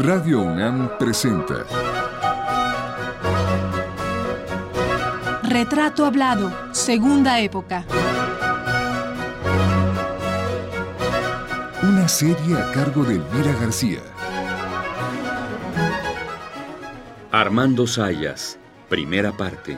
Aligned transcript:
Radio 0.00 0.42
UNAM 0.42 0.96
presenta 0.96 1.66
Retrato 5.42 6.06
Hablado, 6.06 6.52
Segunda 6.72 7.40
Época. 7.40 7.84
Una 11.82 12.06
serie 12.06 12.56
a 12.56 12.70
cargo 12.70 13.02
de 13.02 13.16
Elvira 13.16 13.52
García. 13.60 13.98
Armando 17.32 17.84
Sayas, 17.88 18.56
primera 18.88 19.32
parte. 19.32 19.76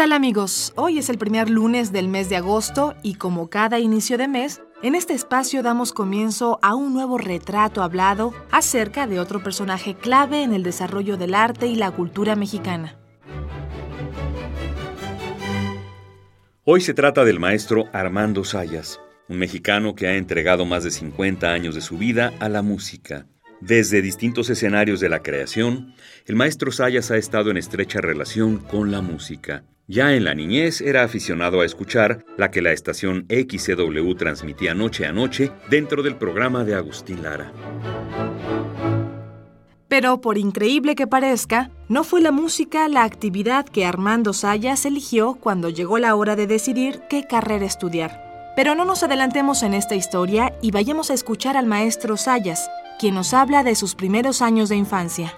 Tal 0.00 0.12
amigos? 0.12 0.72
Hoy 0.76 0.96
es 0.96 1.10
el 1.10 1.18
primer 1.18 1.50
lunes 1.50 1.92
del 1.92 2.08
mes 2.08 2.30
de 2.30 2.36
agosto 2.36 2.94
y 3.02 3.16
como 3.16 3.50
cada 3.50 3.80
inicio 3.80 4.16
de 4.16 4.28
mes, 4.28 4.62
en 4.82 4.94
este 4.94 5.12
espacio 5.12 5.62
damos 5.62 5.92
comienzo 5.92 6.58
a 6.62 6.74
un 6.74 6.94
nuevo 6.94 7.18
retrato 7.18 7.82
hablado 7.82 8.32
acerca 8.50 9.06
de 9.06 9.20
otro 9.20 9.42
personaje 9.42 9.94
clave 9.94 10.42
en 10.42 10.54
el 10.54 10.62
desarrollo 10.62 11.18
del 11.18 11.34
arte 11.34 11.66
y 11.66 11.74
la 11.74 11.90
cultura 11.90 12.34
mexicana. 12.34 12.98
Hoy 16.64 16.80
se 16.80 16.94
trata 16.94 17.26
del 17.26 17.38
maestro 17.38 17.84
Armando 17.92 18.42
Sayas, 18.42 18.98
un 19.28 19.36
mexicano 19.36 19.94
que 19.94 20.06
ha 20.06 20.16
entregado 20.16 20.64
más 20.64 20.82
de 20.82 20.92
50 20.92 21.52
años 21.52 21.74
de 21.74 21.82
su 21.82 21.98
vida 21.98 22.32
a 22.40 22.48
la 22.48 22.62
música. 22.62 23.26
Desde 23.60 24.00
distintos 24.00 24.48
escenarios 24.48 25.00
de 25.00 25.10
la 25.10 25.22
creación, 25.22 25.94
el 26.24 26.36
maestro 26.36 26.72
Sayas 26.72 27.10
ha 27.10 27.18
estado 27.18 27.50
en 27.50 27.58
estrecha 27.58 28.00
relación 28.00 28.56
con 28.56 28.90
la 28.90 29.02
música. 29.02 29.64
Ya 29.90 30.14
en 30.14 30.22
la 30.22 30.36
niñez 30.36 30.80
era 30.82 31.02
aficionado 31.02 31.62
a 31.62 31.64
escuchar 31.64 32.24
la 32.36 32.52
que 32.52 32.62
la 32.62 32.70
estación 32.70 33.26
XCW 33.28 34.14
transmitía 34.14 34.72
noche 34.72 35.04
a 35.04 35.10
noche 35.10 35.50
dentro 35.68 36.04
del 36.04 36.14
programa 36.14 36.62
de 36.62 36.76
Agustín 36.76 37.24
Lara. 37.24 37.52
Pero 39.88 40.20
por 40.20 40.38
increíble 40.38 40.94
que 40.94 41.08
parezca, 41.08 41.72
no 41.88 42.04
fue 42.04 42.20
la 42.20 42.30
música 42.30 42.88
la 42.88 43.02
actividad 43.02 43.66
que 43.66 43.84
Armando 43.84 44.32
Sayas 44.32 44.86
eligió 44.86 45.34
cuando 45.34 45.70
llegó 45.70 45.98
la 45.98 46.14
hora 46.14 46.36
de 46.36 46.46
decidir 46.46 47.00
qué 47.10 47.26
carrera 47.26 47.66
estudiar. 47.66 48.52
Pero 48.54 48.76
no 48.76 48.84
nos 48.84 49.02
adelantemos 49.02 49.64
en 49.64 49.74
esta 49.74 49.96
historia 49.96 50.56
y 50.62 50.70
vayamos 50.70 51.10
a 51.10 51.14
escuchar 51.14 51.56
al 51.56 51.66
maestro 51.66 52.16
Sayas, 52.16 52.70
quien 53.00 53.16
nos 53.16 53.34
habla 53.34 53.64
de 53.64 53.74
sus 53.74 53.96
primeros 53.96 54.40
años 54.40 54.68
de 54.68 54.76
infancia. 54.76 55.34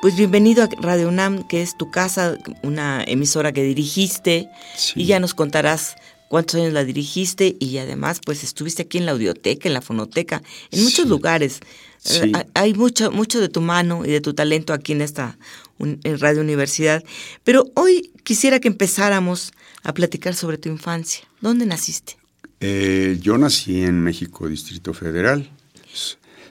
Pues 0.00 0.16
bienvenido 0.16 0.62
a 0.64 0.68
Radio 0.80 1.08
UNAM, 1.08 1.46
que 1.46 1.60
es 1.62 1.76
tu 1.76 1.90
casa, 1.90 2.38
una 2.62 3.04
emisora 3.04 3.52
que 3.52 3.62
dirigiste, 3.62 4.48
y 4.94 5.04
ya 5.04 5.20
nos 5.20 5.34
contarás 5.34 5.96
cuántos 6.28 6.54
años 6.56 6.72
la 6.72 6.84
dirigiste 6.84 7.56
y 7.60 7.76
además 7.78 8.20
pues 8.24 8.42
estuviste 8.42 8.82
aquí 8.82 8.96
en 8.98 9.04
la 9.06 9.12
audioteca, 9.12 9.68
en 9.68 9.74
la 9.74 9.82
fonoteca, 9.82 10.42
en 10.70 10.84
muchos 10.84 11.06
lugares. 11.06 11.60
Sí. 11.98 12.32
Eh, 12.34 12.46
Hay 12.54 12.72
mucho, 12.72 13.10
mucho 13.10 13.40
de 13.40 13.50
tu 13.50 13.60
mano 13.60 14.06
y 14.06 14.10
de 14.10 14.22
tu 14.22 14.32
talento 14.32 14.72
aquí 14.72 14.92
en 14.92 15.02
esta 15.02 15.36
en 15.78 16.00
Radio 16.18 16.40
Universidad. 16.40 17.04
Pero 17.44 17.66
hoy 17.74 18.10
quisiera 18.24 18.58
que 18.58 18.68
empezáramos 18.68 19.52
a 19.82 19.92
platicar 19.92 20.34
sobre 20.34 20.56
tu 20.56 20.68
infancia. 20.70 21.24
¿Dónde 21.42 21.66
naciste? 21.66 22.16
Eh, 22.60 23.18
yo 23.20 23.36
nací 23.36 23.82
en 23.82 24.00
México, 24.02 24.48
Distrito 24.48 24.94
Federal. 24.94 25.50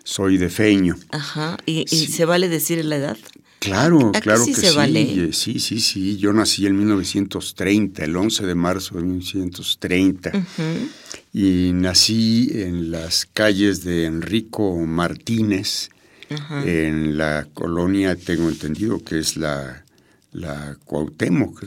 Soy 0.04 0.38
de 0.38 0.50
Feño. 0.50 0.96
Ajá. 1.12 1.58
¿Y, 1.68 1.82
y 1.82 1.88
Sí. 1.88 2.08
se 2.08 2.26
vale 2.26 2.50
decir 2.50 2.84
la 2.86 2.96
edad? 2.96 3.18
Claro, 3.60 4.12
claro 4.22 4.46
sí 4.46 4.54
que 4.54 4.62
se 4.62 4.70
sí. 4.72 4.76
vale. 4.78 5.02
eh, 5.02 5.34
Sí, 5.34 5.60
sí, 5.60 5.80
sí. 5.82 6.18
Yo 6.18 6.32
nací 6.34 6.66
en 6.66 6.78
1930, 6.78 8.06
el 8.06 8.16
11 8.16 8.46
de 8.46 8.56
marzo 8.56 8.96
de 8.96 9.04
1930. 9.04 10.32
Ujú. 10.34 10.90
Y 11.34 11.72
nací 11.74 12.50
en 12.54 12.90
las 12.92 13.26
calles 13.26 13.84
de 13.84 14.06
Enrico 14.06 14.78
Martínez, 14.86 15.90
en 16.66 17.18
la 17.18 17.48
colonia, 17.54 18.16
tengo 18.16 18.50
entendido 18.50 19.04
que 19.04 19.20
es 19.20 19.36
la, 19.36 19.84
la 20.32 20.78
Cuauhtémoc. 20.86 21.64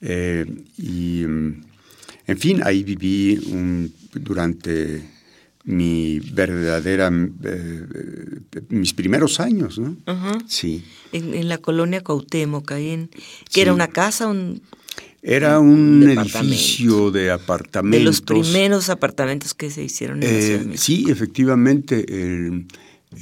eh, 0.00 0.44
y, 0.76 1.24
mm, 1.26 1.62
en 2.26 2.38
fin, 2.38 2.60
ahí 2.64 2.82
viví 2.84 3.38
un- 3.50 3.92
durante 4.14 5.02
mi 5.70 6.18
verdadera, 6.20 7.08
eh, 7.44 7.84
eh, 7.94 8.60
mis 8.70 8.94
primeros 8.94 9.38
años, 9.38 9.78
¿no? 9.78 9.96
Ajá. 10.06 10.38
Sí. 10.46 10.82
En, 11.12 11.34
en 11.34 11.48
la 11.48 11.58
colonia 11.58 12.02
Cuauhtémoc, 12.02 12.72
ahí 12.72 12.88
en, 12.88 13.08
que 13.08 13.20
Sí. 13.50 13.60
era 13.60 13.74
una 13.74 13.88
casa, 13.88 14.28
un, 14.28 14.62
Era 15.20 15.58
un 15.58 16.08
edificio 16.08 17.10
de 17.10 17.30
apartamentos. 17.30 17.98
de 18.00 18.04
los 18.04 18.20
primeros 18.22 18.88
apartamentos 18.88 19.52
que 19.52 19.70
se 19.70 19.82
hicieron 19.84 20.22
en 20.22 20.32
la 20.34 20.40
Ciudad 20.40 20.58
de 20.60 20.64
Eh, 20.64 20.68
México. 20.68 20.82
sí, 20.82 21.04
efectivamente, 21.10 22.04
el, 22.08 22.66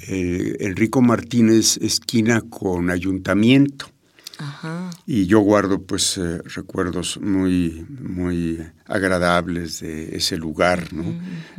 el 0.09 0.57
Enrico 0.61 1.03
Martínez, 1.03 1.79
esquina 1.79 2.43
con 2.43 2.91
ayuntamiento. 2.91 3.91
Ajá. 4.39 4.86
Y 5.09 5.27
yo 5.27 5.39
guardo 5.41 5.83
pues 5.83 6.19
eh, 6.19 6.39
recuerdos 6.55 7.19
muy, 7.21 7.87
muy 8.01 8.59
agradables 8.87 9.79
de 9.81 10.17
ese 10.17 10.37
lugar, 10.37 10.93
¿no? 10.93 11.05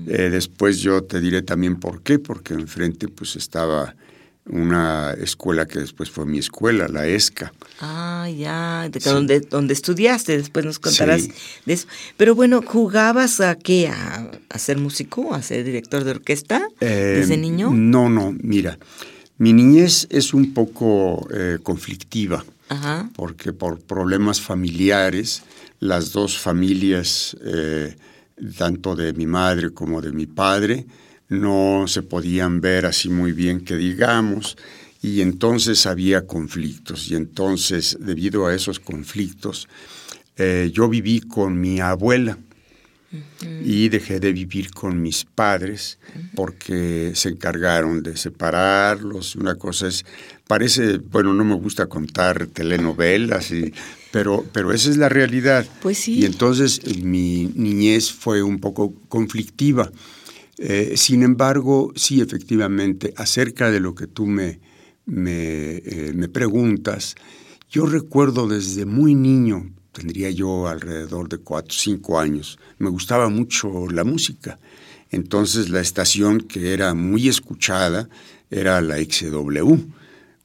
Eh, 0.05 0.29
después 0.29 0.79
yo 0.79 1.03
te 1.03 1.21
diré 1.21 1.41
también 1.43 1.77
por 1.79 2.01
qué, 2.01 2.19
porque 2.19 2.53
enfrente 2.55 3.07
pues 3.07 3.37
estaba 3.37 3.95
una 4.49 5.13
escuela 5.13 5.65
que 5.65 5.79
después 5.79 6.09
fue 6.09 6.25
mi 6.25 6.39
escuela, 6.39 6.87
la 6.89 7.07
ESCA. 7.07 7.53
Ah, 7.79 8.29
ya, 8.29 8.89
de, 8.89 8.99
Sí. 8.99 9.09
donde, 9.09 9.39
donde 9.41 9.73
estudiaste, 9.73 10.37
después 10.37 10.65
nos 10.65 10.79
contarás 10.79 11.23
Sí. 11.23 11.33
de 11.65 11.73
eso. 11.73 11.87
Pero 12.17 12.35
bueno, 12.35 12.61
¿jugabas 12.65 13.39
a 13.39 13.55
qué? 13.55 13.87
¿A, 13.89 14.29
a 14.49 14.59
ser 14.59 14.77
músico? 14.77 15.33
¿A 15.33 15.41
ser 15.41 15.63
director 15.65 16.03
de 16.03 16.11
orquesta? 16.11 16.67
Eh, 16.81 17.15
¿Desde 17.19 17.37
niño? 17.37 17.71
No, 17.73 18.09
no, 18.09 18.33
mira, 18.41 18.77
mi 19.37 19.53
niñez 19.53 20.07
es 20.09 20.33
un 20.33 20.53
poco 20.53 21.27
eh, 21.33 21.59
conflictiva. 21.63 22.43
Porque 23.15 23.53
por 23.53 23.81
problemas 23.81 24.41
familiares, 24.41 25.43
las 25.79 26.11
dos 26.11 26.37
familias, 26.37 27.35
eh, 27.43 27.95
tanto 28.57 28.95
de 28.95 29.13
mi 29.13 29.25
madre 29.25 29.71
como 29.71 30.01
de 30.01 30.11
mi 30.11 30.25
padre, 30.25 30.85
no 31.29 31.85
se 31.87 32.03
podían 32.03 32.61
ver 32.61 32.85
así 32.85 33.09
muy 33.09 33.31
bien 33.31 33.61
que 33.61 33.75
digamos, 33.75 34.57
y 35.01 35.21
entonces 35.21 35.85
había 35.85 36.25
conflictos, 36.25 37.09
y 37.09 37.15
entonces 37.15 37.97
debido 37.99 38.47
a 38.47 38.55
esos 38.55 38.79
conflictos, 38.79 39.67
eh, 40.37 40.71
yo 40.73 40.89
viví 40.89 41.21
con 41.21 41.59
mi 41.59 41.79
abuela 41.79 42.37
y 43.63 43.89
dejé 43.89 44.19
de 44.19 44.31
vivir 44.31 44.71
con 44.71 45.01
mis 45.01 45.25
padres 45.25 45.99
porque 46.35 47.11
se 47.15 47.29
encargaron 47.29 48.03
de 48.03 48.17
separarlos. 48.17 49.35
Una 49.35 49.55
cosa 49.55 49.87
es, 49.87 50.05
parece, 50.47 50.97
bueno, 50.97 51.33
no 51.33 51.43
me 51.43 51.55
gusta 51.55 51.87
contar 51.87 52.47
telenovelas, 52.47 53.51
y, 53.51 53.73
pero, 54.11 54.45
pero 54.51 54.73
esa 54.73 54.89
es 54.89 54.97
la 54.97 55.09
realidad. 55.09 55.65
Pues 55.81 55.97
sí. 55.97 56.19
Y 56.19 56.25
entonces 56.25 56.81
eh, 56.83 57.01
mi 57.03 57.51
niñez 57.55 58.11
fue 58.11 58.41
un 58.41 58.59
poco 58.59 58.93
conflictiva. 59.09 59.91
Eh, 60.57 60.93
sin 60.95 61.23
embargo, 61.23 61.93
sí, 61.95 62.21
efectivamente, 62.21 63.13
acerca 63.15 63.69
de 63.69 63.79
lo 63.79 63.93
que 63.93 64.07
tú 64.07 64.25
me, 64.25 64.59
me, 65.05 65.77
eh, 65.77 66.11
me 66.15 66.27
preguntas, 66.29 67.15
yo 67.69 67.85
recuerdo 67.85 68.47
desde 68.47 68.85
muy 68.85 69.13
niño, 69.13 69.71
tendría 69.97 70.29
yo 70.29 70.67
alrededor 70.67 71.27
de 71.27 71.39
cuatro 71.39 71.71
o 71.75 71.79
cinco 71.79 72.19
años, 72.19 72.59
me 72.77 72.89
gustaba 72.89 73.29
mucho 73.29 73.87
la 73.89 74.03
música. 74.03 74.59
Entonces 75.09 75.69
la 75.69 75.79
estación 75.81 76.41
que 76.41 76.73
era 76.73 76.93
muy 76.93 77.27
escuchada 77.27 78.07
era 78.51 78.79
la 78.81 78.97
XW. 78.97 79.75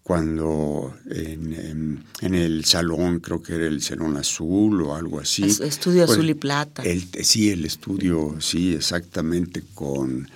Cuando 0.03 0.95
en, 1.11 1.53
en- 1.53 2.05
en 2.23 2.35
el 2.35 2.65
salón, 2.65 3.21
creo 3.21 3.41
que 3.41 3.55
era 3.55 3.67
el 3.67 3.81
Salón 3.81 4.17
Azul 4.17 4.83
o 4.83 4.97
algo 4.97 5.21
así. 5.21 5.45
Es- 5.45 5.61
Estudio 5.61 6.07
pues, 6.07 6.19
Azul 6.19 6.29
y 6.31 6.35
Plata. 6.35 6.83
el- 6.83 7.07
sí, 7.23 7.51
el 7.51 7.65
estudio, 7.65 8.37
sí, 8.41 8.75
exactamente, 8.75 9.63
con, 9.75 10.29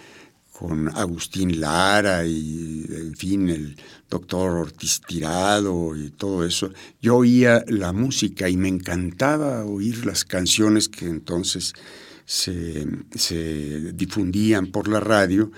con 0.53 0.89
Agustín 0.97 1.59
Lara 1.61 2.25
y, 2.27 2.35
en 3.07 3.17
fin, 3.17 3.49
el 3.49 3.77
doctor 4.11 4.51
Ortiz 4.53 5.01
Tirado 5.07 5.97
y 5.97 6.11
todo 6.11 6.45
eso. 6.45 6.71
Yo 7.01 7.17
oía 7.17 7.65
la 7.69 7.93
música 7.93 8.49
y 8.49 8.57
me 8.57 8.69
encantaba 8.69 9.65
oír 9.65 10.05
las 10.07 10.25
canciones 10.25 10.89
que 10.89 11.07
entonces 11.07 11.73
se, 12.25 12.87
se 13.15 13.93
difundían 13.93 14.67
por 14.69 14.89
la 14.89 15.01
radio 15.01 15.51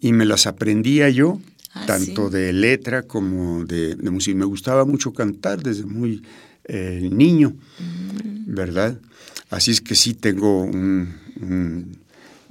y 0.00 0.12
me 0.12 0.24
las 0.24 0.46
aprendía 0.46 1.08
yo, 1.10 1.40
Ah, 1.72 1.86
tanto 1.86 2.26
sí. 2.28 2.34
de 2.36 2.52
letra 2.52 3.04
como 3.04 3.64
de, 3.64 3.94
de 3.94 4.10
música. 4.10 4.36
Me 4.36 4.44
gustaba 4.44 4.84
mucho 4.84 5.12
cantar 5.12 5.62
desde 5.62 5.84
muy 5.86 6.22
eh, 6.64 7.08
niño, 7.12 7.54
Mm. 7.78 8.54
¿verdad? 8.54 9.00
Así 9.50 9.70
es 9.70 9.80
que 9.80 9.94
sí 9.94 10.14
tengo 10.14 10.68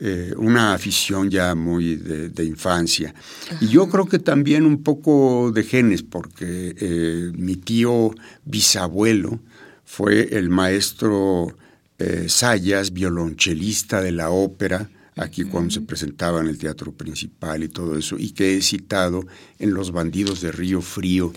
eh, 0.02 0.34
una 0.38 0.74
afición 0.74 1.30
ya 1.30 1.56
muy 1.56 1.98
de, 1.98 2.46
infancia. 2.46 3.14
Y 3.60 3.68
yo 3.68 3.90
creo 3.90 4.06
que 4.06 4.18
también 4.18 4.66
un 4.66 4.82
poco 4.82 5.52
de 5.52 5.64
genes, 5.64 6.04
porque 6.04 6.74
eh, 6.80 7.32
mi 7.36 7.58
tío 7.58 8.12
bisabuelo 8.46 9.42
fue 9.84 10.38
el 10.38 10.50
maestro 10.50 11.54
eh, 11.98 12.28
Sayas, 12.30 12.94
violonchelista 12.94 14.02
de 14.02 14.14
la 14.14 14.30
ópera, 14.30 14.90
aquí 15.18 15.44
cuando 15.44 15.72
se 15.72 15.82
presentaba 15.82 16.40
en 16.40 16.48
el 16.48 16.58
teatro 16.58 16.94
principal 16.94 17.64
y 17.64 17.68
todo 17.68 17.98
eso, 17.98 18.16
y 18.18 18.32
que 18.32 18.56
he 18.56 18.62
citado 18.62 19.26
en 19.60 19.74
Los 19.74 19.92
Bandidos 19.92 20.40
de 20.40 20.54
Río 20.54 20.80
Frío, 20.80 21.34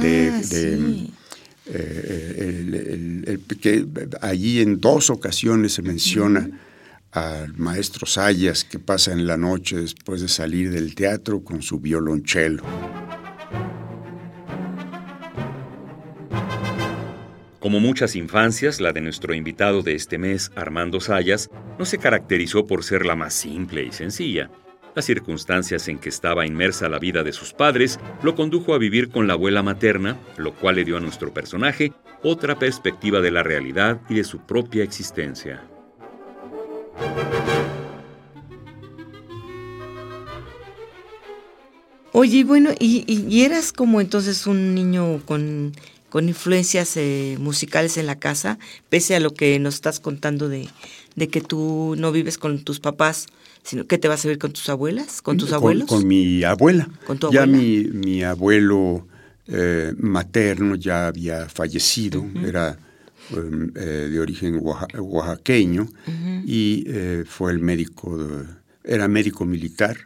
de, 0.00 0.30
ah, 0.30 0.42
eh, 1.66 3.38
que 3.60 3.84
allí 4.20 4.60
en 4.60 4.80
dos 4.80 5.10
ocasiones 5.10 5.72
se 5.72 5.82
menciona 5.82 6.48
al 7.16 7.56
maestro 7.56 8.06
Sayas 8.06 8.62
que 8.62 8.78
pasa 8.78 9.10
en 9.10 9.26
la 9.26 9.38
noche 9.38 9.78
después 9.78 10.20
de 10.20 10.28
salir 10.28 10.70
del 10.70 10.94
teatro 10.94 11.42
con 11.42 11.62
su 11.62 11.80
violonchelo. 11.80 12.62
Como 17.58 17.80
muchas 17.80 18.16
infancias, 18.16 18.82
la 18.82 18.92
de 18.92 19.00
nuestro 19.00 19.32
invitado 19.32 19.82
de 19.82 19.94
este 19.94 20.18
mes, 20.18 20.52
Armando 20.56 21.00
Sayas, 21.00 21.48
no 21.78 21.86
se 21.86 21.96
caracterizó 21.96 22.66
por 22.66 22.84
ser 22.84 23.06
la 23.06 23.16
más 23.16 23.32
simple 23.32 23.82
y 23.82 23.92
sencilla. 23.92 24.50
Las 24.94 25.06
circunstancias 25.06 25.88
en 25.88 25.98
que 25.98 26.10
estaba 26.10 26.46
inmersa 26.46 26.88
la 26.90 26.98
vida 26.98 27.22
de 27.22 27.32
sus 27.32 27.54
padres 27.54 27.98
lo 28.22 28.34
condujo 28.34 28.74
a 28.74 28.78
vivir 28.78 29.08
con 29.08 29.26
la 29.26 29.32
abuela 29.32 29.62
materna, 29.62 30.18
lo 30.36 30.54
cual 30.54 30.76
le 30.76 30.84
dio 30.84 30.98
a 30.98 31.00
nuestro 31.00 31.32
personaje 31.32 31.92
otra 32.22 32.58
perspectiva 32.58 33.20
de 33.20 33.30
la 33.30 33.42
realidad 33.42 34.02
y 34.10 34.16
de 34.16 34.24
su 34.24 34.40
propia 34.40 34.84
existencia. 34.84 35.62
Oye, 42.12 42.44
bueno, 42.44 42.70
¿y, 42.78 43.42
eras 43.42 43.72
como 43.72 44.00
entonces 44.00 44.46
un 44.46 44.74
niño 44.74 45.20
con 45.26 45.72
con 46.08 46.28
influencias 46.28 46.96
eh, 46.96 47.36
musicales 47.38 47.98
en 47.98 48.06
la 48.06 48.18
casa, 48.18 48.58
pese 48.88 49.16
a 49.16 49.20
lo 49.20 49.34
que 49.34 49.58
nos 49.58 49.74
estás 49.74 50.00
contando 50.00 50.48
de, 50.48 50.68
que 51.28 51.42
tú 51.42 51.94
no 51.98 52.10
vives 52.10 52.38
con 52.38 52.64
tus 52.64 52.80
papás, 52.80 53.26
sino 53.62 53.86
que 53.86 53.98
te 53.98 54.08
vas 54.08 54.24
a 54.24 54.28
vivir 54.28 54.38
con 54.38 54.52
tus 54.52 54.68
abuelas, 54.70 55.20
con 55.20 55.36
tus 55.36 55.52
abuelos. 55.52 55.88
Con, 55.88 56.06
mi 56.06 56.42
abuela. 56.42 56.88
¿Con 57.06 57.18
tu 57.18 57.26
abuela? 57.26 57.44
Ya 57.44 57.52
mi, 57.52 57.84
mi 57.84 58.22
abuelo 58.22 59.06
eh, 59.46 59.92
materno 59.98 60.76
ya 60.76 61.08
había 61.08 61.50
fallecido, 61.50 62.24
era 62.42 62.78
eh, 63.30 64.08
de 64.10 64.20
origen 64.20 64.60
oaxaqueño 64.62 65.88
y 66.44 66.84
fue 67.26 67.52
el 67.52 67.58
médico, 67.58 68.18
era 68.84 69.08
médico 69.08 69.44
militar. 69.44 69.96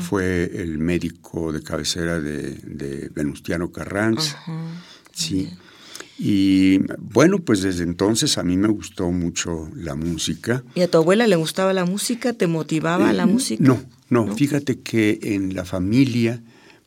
fue 0.00 0.50
el 0.54 0.78
médico 0.78 1.52
de 1.52 1.62
cabecera 1.62 2.20
de, 2.20 2.54
de 2.54 3.10
Venustiano 3.14 3.70
Carranza. 3.70 4.38
Sí. 5.12 5.50
Y 6.24 6.78
bueno, 6.98 7.38
pues 7.40 7.62
desde 7.62 7.82
entonces 7.82 8.38
a 8.38 8.44
mí 8.44 8.56
me 8.56 8.68
gustó 8.68 9.10
mucho 9.10 9.68
la 9.74 9.96
música. 9.96 10.62
¿Y 10.74 10.82
a 10.82 10.88
tu 10.88 10.98
abuela 10.98 11.26
le 11.26 11.34
gustaba 11.34 11.72
la 11.72 11.84
música? 11.84 12.32
¿Te 12.32 12.46
motivaba 12.46 13.12
la 13.12 13.24
eh, 13.24 13.26
música? 13.26 13.64
No, 13.64 13.82
no, 14.08 14.32
fíjate 14.36 14.80
que 14.80 15.18
en 15.22 15.54
la 15.54 15.64
familia, 15.64 16.40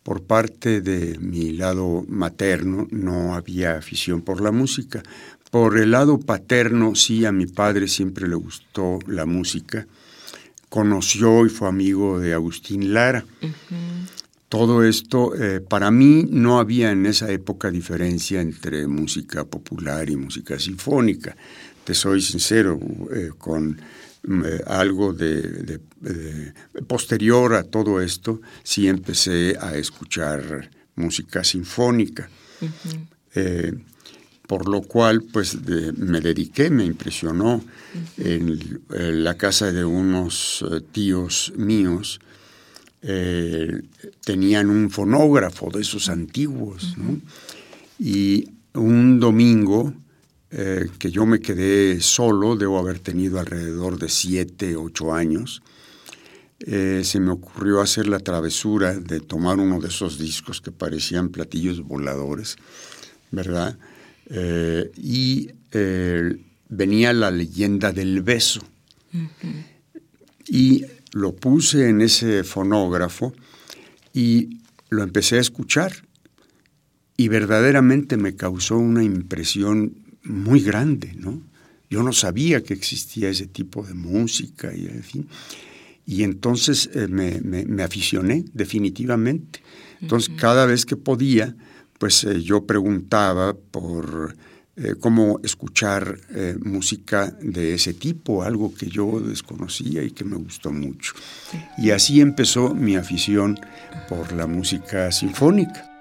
por 0.05 0.21
parte 0.21 0.79
de 0.79 1.17
mi 1.19 1.51
lado 1.51 2.05
materno, 2.07 2.87
no 2.91 3.33
había 3.33 3.75
afición 3.75 4.21
por 4.21 4.39
la 4.39 4.51
música. 4.51 5.01
Por 5.51 5.77
el 5.77 5.91
lado 5.91 6.19
paterno, 6.19 6.93
sí, 6.93 7.25
a 7.25 7.33
mi 7.33 7.47
padre 7.47 7.87
siempre 7.87 8.27
le 8.27 8.35
gustó 8.35 8.99
la 9.07 9.25
música. 9.25 9.87
Conoció 10.69 11.45
y 11.45 11.49
fue 11.49 11.67
amigo 11.67 12.19
de 12.19 12.33
Agustín 12.33 12.93
Lara 12.93 13.25
todo 14.55 14.83
esto, 14.83 15.35
eh, 15.35 15.59
para 15.59 15.91
mí 15.91 16.27
no 16.29 16.59
había 16.59 16.91
en 16.91 17.05
esa 17.05 17.29
época 17.29 17.71
diferencia 17.71 18.39
entre 18.39 18.87
música 18.87 19.43
popular 19.43 20.09
y 20.09 20.15
música 20.15 20.57
sinfónica. 20.59 21.35
Te 21.83 21.93
soy 21.93 22.21
sincero, 22.21 22.79
eh, 23.13 23.31
con 23.37 23.81
eh, 24.27 24.61
algo 24.67 25.13
de, 25.13 25.79
posterior 26.87 27.53
a 27.53 27.63
todo 27.63 28.01
esto, 28.01 28.41
sí 28.63 28.87
empecé 28.87 29.57
a 29.59 29.75
escuchar 29.75 30.69
música 30.95 31.43
sinfónica. 31.43 32.29
por 34.47 34.69
lo 34.69 34.81
cual, 34.81 35.23
pues 35.23 35.57
me 35.97 36.21
dediqué, 36.21 36.69
me 36.69 36.85
impresionó. 36.85 37.63
En, 38.17 38.81
la 39.23 39.35
casa 39.35 39.71
de 39.71 39.83
unos 39.83 40.63
tíos 40.91 41.51
míos 41.55 42.19
eh, 43.07 43.83
tenían 44.23 44.71
un 44.71 44.89
fonógrafo 44.89 45.69
de 45.69 45.81
esos 45.81 46.09
antiguos. 46.09 46.95
Y 47.99 48.49
un 48.73 49.19
domingo 49.19 49.93
eh, 50.57 50.87
que 50.97 51.11
yo 51.11 51.25
me 51.25 51.41
quedé 51.41 51.99
solo, 51.99 52.55
debo 52.55 52.79
haber 52.79 52.99
tenido 52.99 53.39
alrededor 53.39 53.99
de 53.99 54.07
siete, 54.07 54.77
ocho 54.77 55.13
años, 55.13 55.61
eh, 56.59 57.01
se 57.03 57.19
me 57.19 57.31
ocurrió 57.31 57.81
hacer 57.81 58.07
la 58.07 58.19
travesura 58.19 58.97
de 58.97 59.19
tomar 59.19 59.59
uno 59.59 59.81
de 59.81 59.89
esos 59.89 60.17
discos 60.17 60.61
que 60.61 60.71
parecían 60.71 61.27
platillos 61.27 61.81
voladores, 61.81 62.55
¿verdad? 63.31 63.77
y 64.97 65.51
venía 66.69 67.13
la 67.13 67.29
leyenda 67.29 67.91
del 67.91 68.23
beso. 68.23 68.61
Y 70.47 70.85
lo 71.11 71.35
puse 71.35 71.89
en 71.89 72.01
ese 72.01 72.43
fonógrafo 72.43 73.33
y 74.13 74.61
lo 74.89 75.03
empecé 75.03 75.37
a 75.37 75.41
escuchar 75.41 75.93
y 77.17 77.27
verdaderamente 77.27 78.17
me 78.17 78.35
causó 78.35 78.77
una 78.77 79.03
impresión 79.03 80.04
muy 80.25 80.61
grande, 80.61 81.13
¿no? 81.15 81.41
Yo 81.89 82.03
no 82.03 82.13
sabía 82.13 82.61
que 82.63 82.73
existía 82.73 83.29
ese 83.29 83.47
tipo 83.47 83.83
de 83.83 83.93
música 83.93 84.73
y 84.75 84.87
en 84.87 85.03
fin. 85.03 85.27
Y 86.05 86.23
entonces 86.23 86.89
eh, 86.93 87.07
me, 87.07 87.83
aficioné 87.83 88.45
definitivamente. 88.53 89.61
Entonces 90.01 90.33
cada 90.37 90.65
vez 90.65 90.85
que 90.85 90.97
podía, 90.97 91.55
pues 91.97 92.23
eh, 92.23 92.41
yo 92.41 92.65
preguntaba 92.65 93.55
por 93.55 94.35
eh, 94.75 94.95
cómo 94.99 95.39
escuchar 95.43 96.19
música 96.63 97.35
de 97.41 97.75
ese 97.75 97.93
tipo, 97.93 98.43
algo 98.43 98.73
que 98.73 98.87
yo 98.87 99.19
desconocía 99.21 100.03
y 100.03 100.11
que 100.11 100.25
me 100.25 100.35
gustó 100.35 100.71
mucho. 100.71 101.13
Y 101.77 101.91
así 101.91 102.19
empezó 102.19 102.73
mi 102.75 102.95
afición 102.95 103.57
por 104.09 104.33
la 104.33 104.47
música 104.47 105.11
sinfónica. 105.11 105.94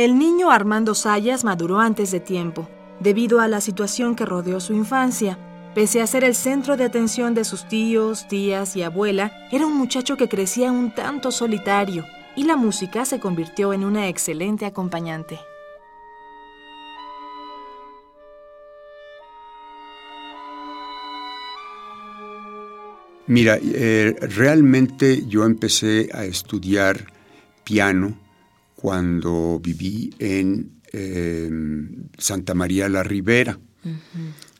El 0.00 0.18
niño 0.18 0.50
Armando 0.50 0.94
Sayas 0.94 1.44
maduró 1.44 1.78
antes 1.78 2.10
de 2.10 2.20
tiempo, 2.20 2.66
debido 3.00 3.38
a 3.38 3.48
la 3.48 3.60
situación 3.60 4.16
que 4.16 4.24
rodeó 4.24 4.58
su 4.58 4.72
infancia 4.72 5.36
Pese 5.74 6.00
a 6.00 6.06
ser 6.06 6.24
el 6.24 6.34
centro 6.34 6.78
de 6.78 6.84
atención 6.84 7.34
de 7.34 7.44
sus 7.44 7.68
tíos, 7.68 8.26
tías 8.26 8.76
y 8.76 8.82
abuela, 8.82 9.30
era 9.52 9.66
un 9.66 9.76
muchacho 9.76 10.16
que 10.16 10.26
crecía 10.26 10.72
un 10.72 10.94
tanto 10.94 11.30
solitario 11.30 12.06
y 12.34 12.44
la 12.44 12.56
música 12.56 13.04
se 13.04 13.20
convirtió 13.20 13.74
en 13.74 13.84
una 13.84 14.08
excelente 14.08 14.64
acompañante. 14.64 15.38
Mira, 23.26 23.58
eh, 23.62 24.16
realmente 24.18 25.26
yo 25.26 25.44
empecé 25.44 26.08
a 26.14 26.24
estudiar 26.24 27.04
piano 27.64 28.16
cuando 28.80 29.60
viví 29.62 30.14
en 30.18 30.80
eh, 30.92 31.50
Santa 32.16 32.54
María 32.54 32.88
la 32.88 33.02
Ribera 33.02 33.58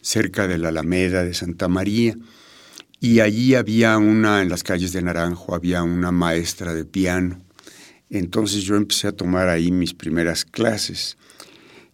cerca 0.03 0.47
de 0.47 0.59
la 0.59 0.69
Alameda 0.69 1.25
de 1.25 1.33
Santa 1.33 1.69
María. 1.69 2.17
Y 3.01 3.21
allí 3.21 3.55
había 3.55 3.97
una, 3.97 4.43
en 4.43 4.51
las 4.51 4.63
calles 4.63 4.93
de 4.93 5.01
Naranjo, 5.01 5.55
había 5.55 5.83
una 5.83 6.13
maestra 6.13 6.75
de 6.75 6.85
piano. 6.85 7.41
Entonces 8.11 8.63
yo 8.65 8.77
empecé 8.77 9.09
a 9.09 9.13
tomar 9.13 9.49
ahí 9.49 9.71
mis 9.71 9.95
primeras 9.95 10.45
clases. 10.45 11.17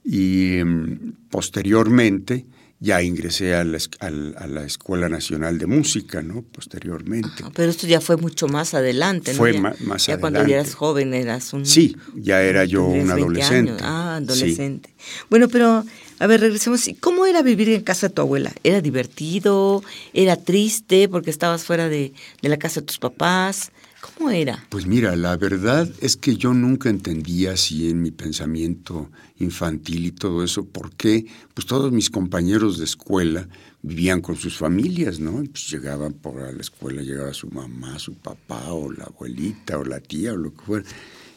Y 0.03 0.57
em, 0.57 1.13
posteriormente 1.31 2.45
ya 2.79 3.03
ingresé 3.03 3.55
a 3.55 3.65
la, 3.65 3.79
a 4.01 4.47
la, 4.47 4.65
Escuela 4.65 5.09
Nacional 5.09 5.59
de 5.59 5.67
Música, 5.67 6.23
¿no? 6.23 6.43
Posteriormente. 6.43 7.29
pero 7.55 7.71
esto 7.71 7.87
ya 7.87 8.01
fue 8.01 8.17
mucho 8.17 8.49
más 8.49 8.75
adelante, 8.75 9.33
¿no? 9.33 9.39
Fue 9.39 9.55
ya, 9.55 9.61
más, 9.61 9.75
adelante. 9.81 10.05
Ya 10.09 10.19
cuando 10.19 10.47
ya 10.47 10.57
eras 10.57 10.75
joven 10.75 11.15
eras 11.15 11.53
un... 11.53 11.65
Sí, 11.65 11.97
ya 12.15 12.43
era 12.43 12.65
yo 12.65 12.85
un 12.85 13.11
adolescente. 13.11 13.83
Ah, 13.83 14.17
adolescente. 14.17 14.95
Bueno, 15.31 15.49
pero, 15.49 15.85
a 16.19 16.27
ver, 16.27 16.41
regresemos. 16.41 16.89
¿Cómo 17.01 17.27
era 17.27 17.43
vivir 17.43 17.69
en 17.71 17.83
casa 17.83 18.09
de 18.09 18.15
tu 18.15 18.23
abuela? 18.23 18.53
¿Era 18.65 18.81
divertido? 18.81 19.83
¿Era 20.13 20.37
triste 20.37 21.09
porque 21.09 21.31
estabas 21.31 21.65
fuera 21.65 21.89
de, 21.89 22.13
de 22.43 22.49
la 22.49 22.57
casa 22.57 22.81
de 22.81 22.87
tus 22.87 22.99
papás? 22.99 23.73
¿Cómo 24.01 24.31
era? 24.31 24.65
Pues 24.69 24.87
mira, 24.87 25.17
la 25.17 25.37
verdad 25.37 25.91
es 26.01 26.17
que 26.17 26.37
yo 26.37 26.55
nunca 26.55 26.89
entendía 26.89 27.53
así 27.53 27.91
en 27.91 28.03
mi 28.03 28.11
pensamiento 28.11 29.11
infantil 29.39 30.07
y 30.07 30.13
todo 30.13 30.45
eso, 30.45 30.65
por 30.65 30.95
qué 30.95 31.27
pues 31.55 31.67
todos 31.67 31.93
mis 31.93 32.09
compañeros 32.09 32.79
de 32.79 32.85
escuela 32.85 33.49
vivían 33.83 34.21
con 34.21 34.37
sus 34.37 34.57
familias, 34.57 35.19
¿no? 35.19 35.43
Pues 35.45 35.71
llegaban 35.71 36.13
por 36.13 36.37
la 36.37 36.61
escuela, 36.61 37.03
llegaba 37.03 37.33
su 37.35 37.49
mamá, 37.49 37.99
su 37.99 38.15
papá, 38.15 38.73
o 38.73 38.91
la 38.93 39.05
abuelita, 39.05 39.79
o 39.79 39.85
la 39.85 40.01
tía, 40.01 40.33
o 40.33 40.37
lo 40.37 40.55
que 40.55 40.65
fuera. 40.65 40.85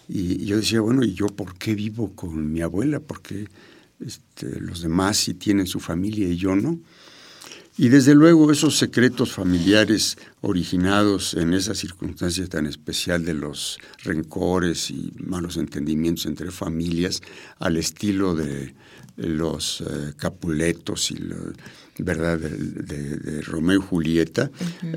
Y 0.08 0.46
yo 0.46 0.58
decía, 0.58 0.82
bueno, 0.82 1.04
¿y 1.04 1.14
yo 1.14 1.28
por 1.28 1.56
qué 1.58 1.76
vivo 1.76 2.14
con 2.16 2.52
mi 2.52 2.62
abuela? 2.62 3.00
¿Por 3.00 3.22
qué 3.22 3.48
este, 4.06 4.60
los 4.60 4.82
demás 4.82 5.18
sí 5.18 5.34
tienen 5.34 5.68
su 5.68 5.80
familia 5.80 6.28
y 6.28 6.38
yo 6.38 6.56
no? 6.56 6.80
Y 7.78 7.88
desde 7.88 8.14
luego 8.14 8.52
esos 8.52 8.78
secretos 8.78 9.32
familiares 9.32 10.18
originados 10.42 11.34
en 11.34 11.54
esa 11.54 11.74
circunstancia 11.74 12.46
tan 12.48 12.66
especial 12.66 13.24
de 13.24 13.34
los 13.34 13.78
rencores 14.04 14.92
y 14.92 15.14
malos 15.18 15.56
entendimientos 15.56 16.26
entre 16.26 16.52
familias, 16.52 17.22
al 17.58 17.78
estilo 17.78 18.36
de 18.36 18.74
los 19.16 19.80
eh, 19.80 20.14
Capuletos 20.18 21.10
y 21.12 21.20
verdad 22.00 22.38
de, 22.38 23.42
Romeo 23.44 23.80
y 23.80 23.82
Julieta. 23.82 24.52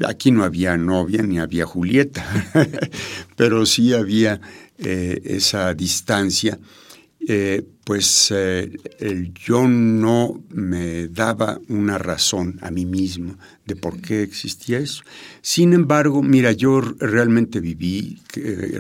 Aquí 0.05 0.33
no 0.33 0.43
había 0.43 0.77
novia 0.77 1.23
ni 1.23 1.39
había 1.39 1.67
Julieta, 1.67 2.25
pero 3.37 3.65
sí 3.65 3.93
había 3.93 4.41
eh, 4.79 5.21
esa 5.25 5.73
distancia 5.75 6.59
eh, 7.29 7.65
pues 7.85 8.33
eh, 8.35 8.79
yo 9.47 9.69
no 9.69 10.43
me 10.51 11.09
daba 11.09 11.61
una 11.69 11.99
razón 11.99 12.59
a 12.63 12.71
mí 12.71 12.87
mismo 12.87 13.37
de 13.67 13.77
por 13.77 14.01
qué 14.01 14.23
existía 14.23 14.79
eso. 14.79 15.03
Sin 15.41 15.73
embargo, 15.73 16.23
mira, 16.23 16.53
yo 16.53 16.81
realmente 16.81 17.61
viví, 17.61 18.21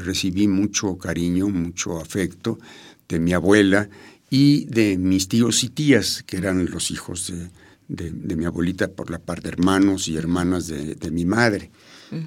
recibí 0.04 0.49
mucho 0.49 0.99
cariño, 0.99 1.49
mucho 1.49 2.00
afecto 2.00 2.58
de 3.08 3.20
mi 3.20 3.32
abuela 3.32 3.88
y 4.32 4.64
de 4.64 4.96
mis 4.96 5.28
tíos 5.28 5.62
y 5.62 5.68
tías, 5.68 6.22
que 6.22 6.38
eran 6.38 6.64
los 6.70 6.90
hijos 6.90 7.30
de, 7.87 8.11
mi 8.34 8.46
abuelita 8.46 8.88
por 8.88 9.11
la 9.11 9.18
parte 9.18 9.42
de 9.42 9.49
hermanos 9.50 10.08
y 10.08 10.16
hermanas 10.16 10.68
de, 10.68 11.11
mi 11.11 11.26
madre. 11.26 11.70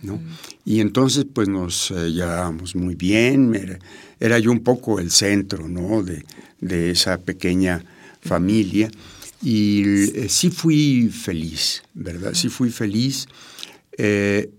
¿No? 0.01 0.19
Y 0.65 0.79
entonces 0.79 1.25
pues 1.31 1.47
nos 1.47 1.91
eh, 1.91 2.11
llevábamos 2.11 2.75
muy 2.75 2.95
bien, 2.95 3.79
era 4.19 4.39
yo 4.39 4.51
un 4.51 4.61
poco 4.61 4.99
el 4.99 5.11
centro 5.11 5.67
¿no? 5.67 6.03
de, 6.03 6.23
esa 6.91 7.19
pequeña 7.19 7.83
familia 8.21 8.89
y 9.41 9.83
eh, 10.15 10.29
sí 10.29 10.49
fui 10.49 11.09
feliz, 11.09 11.83
¿verdad? 11.93 12.33
Sí 12.33 12.49
fui 12.49 12.71
feliz 12.71 13.27
eh, 13.97 14.49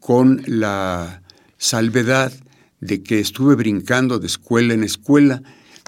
con 0.00 0.42
la 0.46 1.22
salvedad 1.58 2.32
de 2.80 3.02
que 3.02 3.20
estuve 3.20 3.54
brincando 3.54 4.18
de 4.18 4.26
escuela 4.26 4.74
en 4.74 4.84
escuela, 4.84 5.42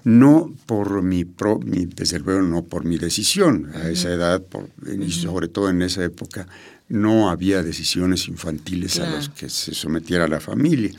no 0.05 0.55
por 0.67 1.03
mi, 1.03 1.25
pro, 1.25 1.61
desde 1.63 2.21
luego 2.21 2.43
no 2.43 2.65
por 2.65 2.85
mi 2.85 2.97
decisión, 2.97 3.71
a 3.75 3.89
esa 3.91 4.13
edad, 4.13 4.43
por, 4.43 4.69
y 4.87 5.11
sobre 5.11 5.49
todo 5.49 5.69
en 5.69 5.83
esa 5.83 6.05
época, 6.05 6.47
no 6.89 7.31
había 7.31 7.63
decisiones 7.63 8.29
infantiles 8.29 9.01
a 9.01 9.11
las 9.11 9.29
que 9.29 9.49
se 9.49 9.75
sometiera 9.75 10.29
la 10.29 10.41
familia 10.41 10.93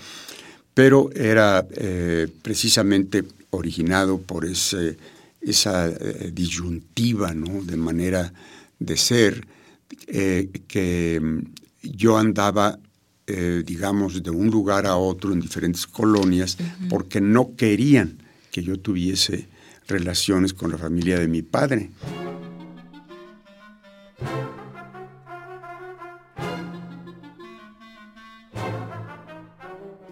pero 0.77 1.09
era 1.15 1.67
eh, 1.71 2.27
precisamente 2.43 3.23
originado 3.49 4.19
por 4.21 4.45
ese, 4.45 4.95
esa 5.41 5.87
eh, 5.87 6.29
disyuntiva 6.31 7.33
¿no? 7.33 7.63
de 7.63 7.77
manera 7.77 8.31
de 8.77 8.95
ser 8.95 9.47
eh, 10.05 10.51
que 10.67 11.19
mm, 11.19 11.39
yo 11.81 12.19
andaba, 12.19 12.77
digamos, 13.25 14.21
de 14.21 14.29
un 14.29 14.51
lugar 14.51 14.85
a 14.85 14.97
otro 14.97 15.33
en 15.33 15.41
diferentes 15.41 15.87
colonias 15.87 16.57
porque 16.89 17.21
no 17.21 17.55
querían 17.55 18.19
que 18.51 18.61
yo 18.61 18.79
tuviese 18.79 19.47
relaciones 19.87 20.53
con 20.53 20.71
la 20.71 20.77
familia 20.77 21.19
de 21.19 21.27
mi 21.27 21.41
padre. 21.41 21.89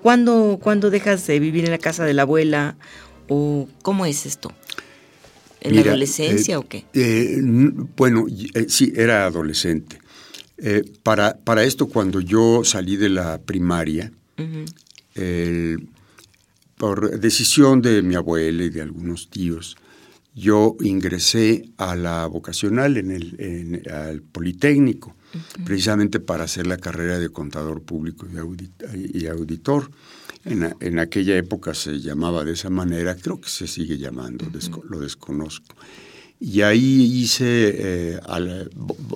¿Cuándo, 0.05 0.59
dejas 0.91 1.25
de 1.25 1.39
vivir 1.39 1.65
en 1.65 1.71
la 1.71 1.79
casa 1.79 2.05
de 2.05 2.13
la 2.13 2.21
abuela? 2.21 2.77
¿O 3.27 3.67
cómo 3.81 4.05
es 4.05 4.27
esto? 4.27 4.53
¿En 5.62 5.74
la 5.74 5.81
adolescencia 5.81 6.53
eh, 6.53 6.57
o 6.57 6.67
qué? 6.67 6.85
Eh, 6.93 7.39
bueno, 7.97 8.27
eh, 8.53 8.67
sí, 8.69 8.93
era 8.95 9.25
adolescente. 9.25 9.97
para, 11.01 11.38
para 11.38 11.63
esto, 11.63 11.88
cuando 11.88 12.19
yo 12.19 12.63
salí 12.63 12.97
de 12.97 13.09
la 13.09 13.39
primaria, 13.39 14.12
por 16.77 17.19
decisión 17.19 17.81
de 17.81 18.03
mi 18.03 18.13
abuela 18.13 18.63
y 18.63 18.69
de 18.69 18.83
algunos 18.83 19.31
tíos, 19.31 19.75
yo 20.35 20.75
ingresé 20.81 21.69
a 21.77 21.95
la 21.95 22.27
vocacional 22.27 22.97
en 22.97 23.09
el 23.09 23.81
al 23.91 24.21
Politécnico 24.21 25.15
precisamente 25.63 26.19
para 26.19 26.45
hacer 26.45 26.67
la 26.67 26.77
carrera 26.77 27.19
de 27.19 27.29
contador 27.29 27.81
público 27.83 28.27
y, 28.93 29.25
auditor. 29.27 29.91
En, 30.45 30.99
aquella 30.99 31.35
época 31.37 31.73
se 31.73 31.99
llamaba 31.99 32.43
de 32.43 32.53
esa 32.53 32.69
manera, 32.69 33.15
creo 33.15 33.41
que 33.41 33.49
se 33.49 33.67
sigue 33.67 33.97
llamando, 33.97 34.45
lo 34.89 34.99
desconozco. 34.99 35.75
Y 36.39 36.61
ahí 36.61 37.21
hice 37.21 37.75
eh, 38.17 38.19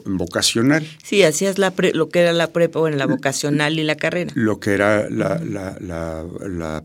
vocacional. 0.05 0.88
Sí, 1.03 1.21
hacías 1.23 1.57
la 1.57 1.73
lo 1.93 2.09
que 2.09 2.19
era 2.19 2.33
la 2.33 2.47
prepa, 2.47 2.79
bueno, 2.79 2.95
la 2.97 3.05
vocacional 3.05 3.77
y 3.77 3.83
la 3.83 3.95
carrera. 3.95 4.31
Lo 4.35 4.59
que 4.59 4.71
era 4.71 5.09
la, 5.09 5.38
la, 5.43 5.77
la, 5.81 6.25
la, 6.47 6.83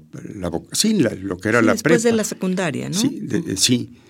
sí, 0.73 0.99
lo 1.23 1.39
que 1.39 1.49
era 1.49 1.63
la 1.63 1.75
prepa. 1.75 1.95
Después 1.95 2.03
de 2.03 2.13
la 2.13 2.25
secundaria, 2.25 2.89
¿no? 2.89 2.99
Sí, 2.99 3.27
sí. 3.57 4.01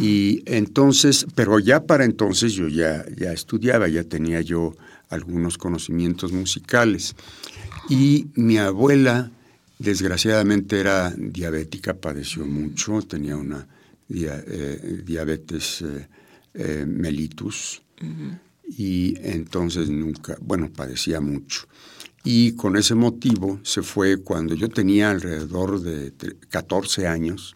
Y 0.00 0.42
entonces, 0.46 1.26
pero 1.34 1.58
ya 1.58 1.84
para 1.84 2.04
entonces 2.04 2.52
yo 2.54 2.68
ya, 2.68 3.04
ya 3.16 3.32
estudiaba, 3.32 3.88
ya 3.88 4.04
tenía 4.04 4.40
yo 4.40 4.74
algunos 5.10 5.58
conocimientos 5.58 6.32
musicales. 6.32 7.14
Y 7.88 8.28
mi 8.34 8.56
abuela, 8.56 9.30
desgraciadamente, 9.78 10.80
era 10.80 11.12
diabética, 11.16 11.94
padeció 11.94 12.46
mucho, 12.46 13.02
tenía 13.02 13.36
una 13.36 13.66
eh, 14.08 15.02
diabetes 15.04 15.82
eh, 15.82 16.08
eh, 16.54 16.84
mellitus. 16.86 17.82
Y 18.76 19.14
entonces 19.20 19.90
nunca, 19.90 20.36
bueno, 20.40 20.70
padecía 20.70 21.20
mucho. 21.20 21.66
Y 22.22 22.52
con 22.52 22.76
ese 22.76 22.94
motivo 22.94 23.60
se 23.62 23.82
fue 23.82 24.22
cuando 24.22 24.54
yo 24.54 24.68
tenía 24.70 25.10
alrededor 25.10 25.80
de 25.80 26.12
14 26.48 27.06
años 27.06 27.54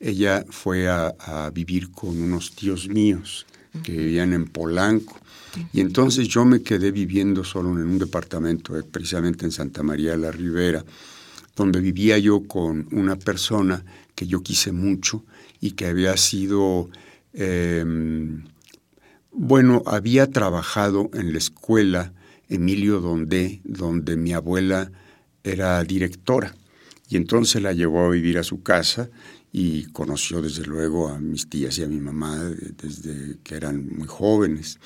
ella 0.00 0.46
fue 0.48 0.88
a, 0.88 1.50
vivir 1.52 1.92
con 1.92 2.20
unos 2.20 2.52
tíos 2.52 2.88
míos 2.88 3.46
que 3.84 3.92
vivían 3.92 4.32
en 4.32 4.46
Polanco. 4.46 5.18
Y 5.72 5.80
entonces 5.80 6.26
yo 6.28 6.44
me 6.44 6.62
quedé 6.62 6.90
viviendo 6.90 7.44
solo 7.44 7.70
en 7.70 7.86
un 7.86 7.98
departamento, 7.98 8.78
eh, 8.78 8.82
precisamente 8.82 9.44
en 9.44 9.52
Santa 9.52 9.82
María 9.82 10.12
de 10.12 10.18
la 10.18 10.32
Ribera, 10.32 10.84
donde 11.54 11.80
vivía 11.80 12.18
yo 12.18 12.46
con 12.46 12.88
una 12.92 13.16
persona 13.16 13.84
que 14.14 14.26
yo 14.26 14.42
quise 14.42 14.72
mucho 14.72 15.24
y 15.60 15.72
que 15.72 15.86
había 15.86 16.16
sido, 16.16 16.88
em, 17.32 18.44
bueno, 19.32 19.82
había 19.86 20.30
trabajado 20.30 21.10
en 21.12 21.32
la 21.32 21.38
escuela 21.38 22.12
Emilio 22.48 23.00
Donde, 23.00 23.60
donde 23.62 24.16
mi 24.16 24.32
abuela 24.32 24.90
era 25.44 25.82
directora. 25.84 26.54
Y 27.08 27.16
entonces 27.16 27.62
la 27.62 27.72
llevó 27.72 28.04
a 28.04 28.10
vivir 28.10 28.38
a 28.38 28.44
su 28.44 28.62
casa 28.62 29.10
y 29.52 29.84
conoció 29.86 30.40
desde 30.40 30.64
luego 30.64 31.08
a 31.08 31.18
mis 31.18 31.48
tías 31.48 31.78
y 31.78 31.82
a 31.82 31.88
mi 31.88 32.00
mamá 32.00 32.38
desde 32.38 33.38
que 33.42 33.56
eran 33.56 33.88
muy 33.96 34.06
jóvenes. 34.06 34.78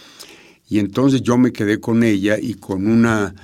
Y 0.68 0.78
entonces 0.78 1.23
yo 1.23 1.37
me 1.37 1.52
quedé 1.52 1.80
con 1.80 2.02
ella 2.02 2.38
y 2.40 2.54
con 2.54 2.87
una... 2.87 3.35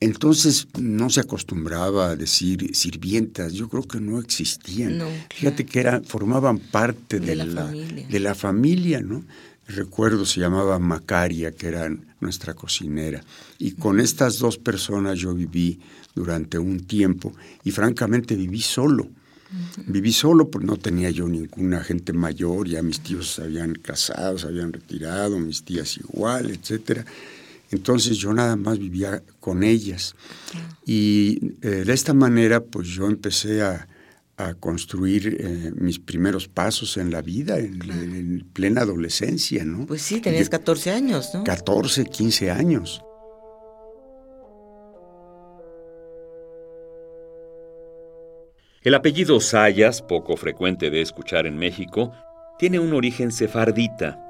Entonces 0.00 0.66
no 0.78 1.08
se 1.08 1.20
acostumbraba 1.20 2.10
a 2.10 2.16
decir 2.16 2.74
sirvientas, 2.74 3.52
yo 3.52 3.68
creo 3.68 3.84
que 3.84 4.00
no 4.00 4.18
existían. 4.18 5.00
Fíjate 5.32 5.64
que 5.64 5.80
era, 5.80 6.02
formaban 6.02 6.58
parte 6.58 7.20
de, 7.20 7.36
la, 7.36 7.46
familia. 7.46 8.06
de 8.08 8.20
la 8.20 8.34
familia, 8.34 9.00
¿no? 9.00 9.24
Recuerdo 9.66 10.26
se 10.26 10.40
llamaba 10.40 10.78
Macaria, 10.78 11.52
que 11.52 11.68
era 11.68 11.88
nuestra 12.20 12.52
cocinera. 12.52 13.22
Y 13.58 13.72
con 13.72 13.98
estas 13.98 14.38
dos 14.38 14.58
personas 14.58 15.18
yo 15.18 15.32
viví 15.32 15.80
durante 16.14 16.58
un 16.58 16.80
tiempo 16.80 17.32
y 17.62 17.70
francamente 17.70 18.36
viví 18.36 18.60
solo 18.60 19.08
Viví 19.86 20.12
solo, 20.12 20.50
pues 20.50 20.64
no 20.64 20.76
tenía 20.76 21.10
yo 21.10 21.28
ninguna 21.28 21.82
gente 21.82 22.12
mayor, 22.12 22.68
ya 22.68 22.82
mis 22.82 23.00
tíos 23.00 23.34
se 23.34 23.42
habían 23.42 23.74
casado, 23.74 24.38
se 24.38 24.46
habían 24.46 24.72
retirado, 24.72 25.38
mis 25.38 25.62
tías 25.64 25.96
igual, 25.98 26.50
etcétera. 26.50 27.04
Entonces 27.70 28.16
yo 28.16 28.32
nada 28.32 28.56
más 28.56 28.78
vivía 28.78 29.22
con 29.40 29.62
ellas. 29.62 30.14
Y 30.86 31.54
eh, 31.62 31.84
de 31.84 31.92
esta 31.92 32.14
manera, 32.14 32.60
pues 32.62 32.88
yo 32.88 33.06
empecé 33.06 33.62
a, 33.62 33.88
construir 34.58 35.36
eh, 35.38 35.72
mis 35.76 36.00
primeros 36.00 36.48
pasos 36.48 36.96
en 36.96 37.12
la 37.12 37.22
vida, 37.22 37.56
en, 37.60 38.44
plena 38.52 38.80
adolescencia, 38.80 39.64
¿no? 39.64 39.86
Pues 39.86 40.02
sí, 40.02 40.20
tenías 40.20 40.48
14 40.48 40.90
años, 40.90 41.30
¿no? 41.32 41.44
14, 41.44 42.04
15 42.06 42.50
años. 42.50 43.00
El 48.84 48.92
apellido 48.92 49.40
Sayas, 49.40 50.02
poco 50.02 50.36
frecuente 50.36 50.90
de 50.90 51.00
escuchar 51.00 51.46
en 51.46 51.56
México, 51.56 52.12
tiene 52.58 52.78
un 52.78 52.92
origen 52.92 53.32
sefardita. 53.32 54.20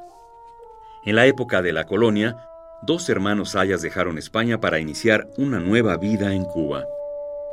En 1.05 1.17
la 1.17 1.27
época 1.27 1.61
de 1.61 1.73
la 1.73 1.87
colonia, 1.87 2.37
dos 2.81 3.09
hermanos 3.09 3.51
Sayas 3.51 3.83
dejaron 3.83 4.17
España 4.17 4.61
para 4.61 4.79
iniciar 4.79 5.29
una 5.37 5.59
nueva 5.59 5.97
vida 5.97 6.33
en 6.35 6.45
Cuba. 6.45 6.85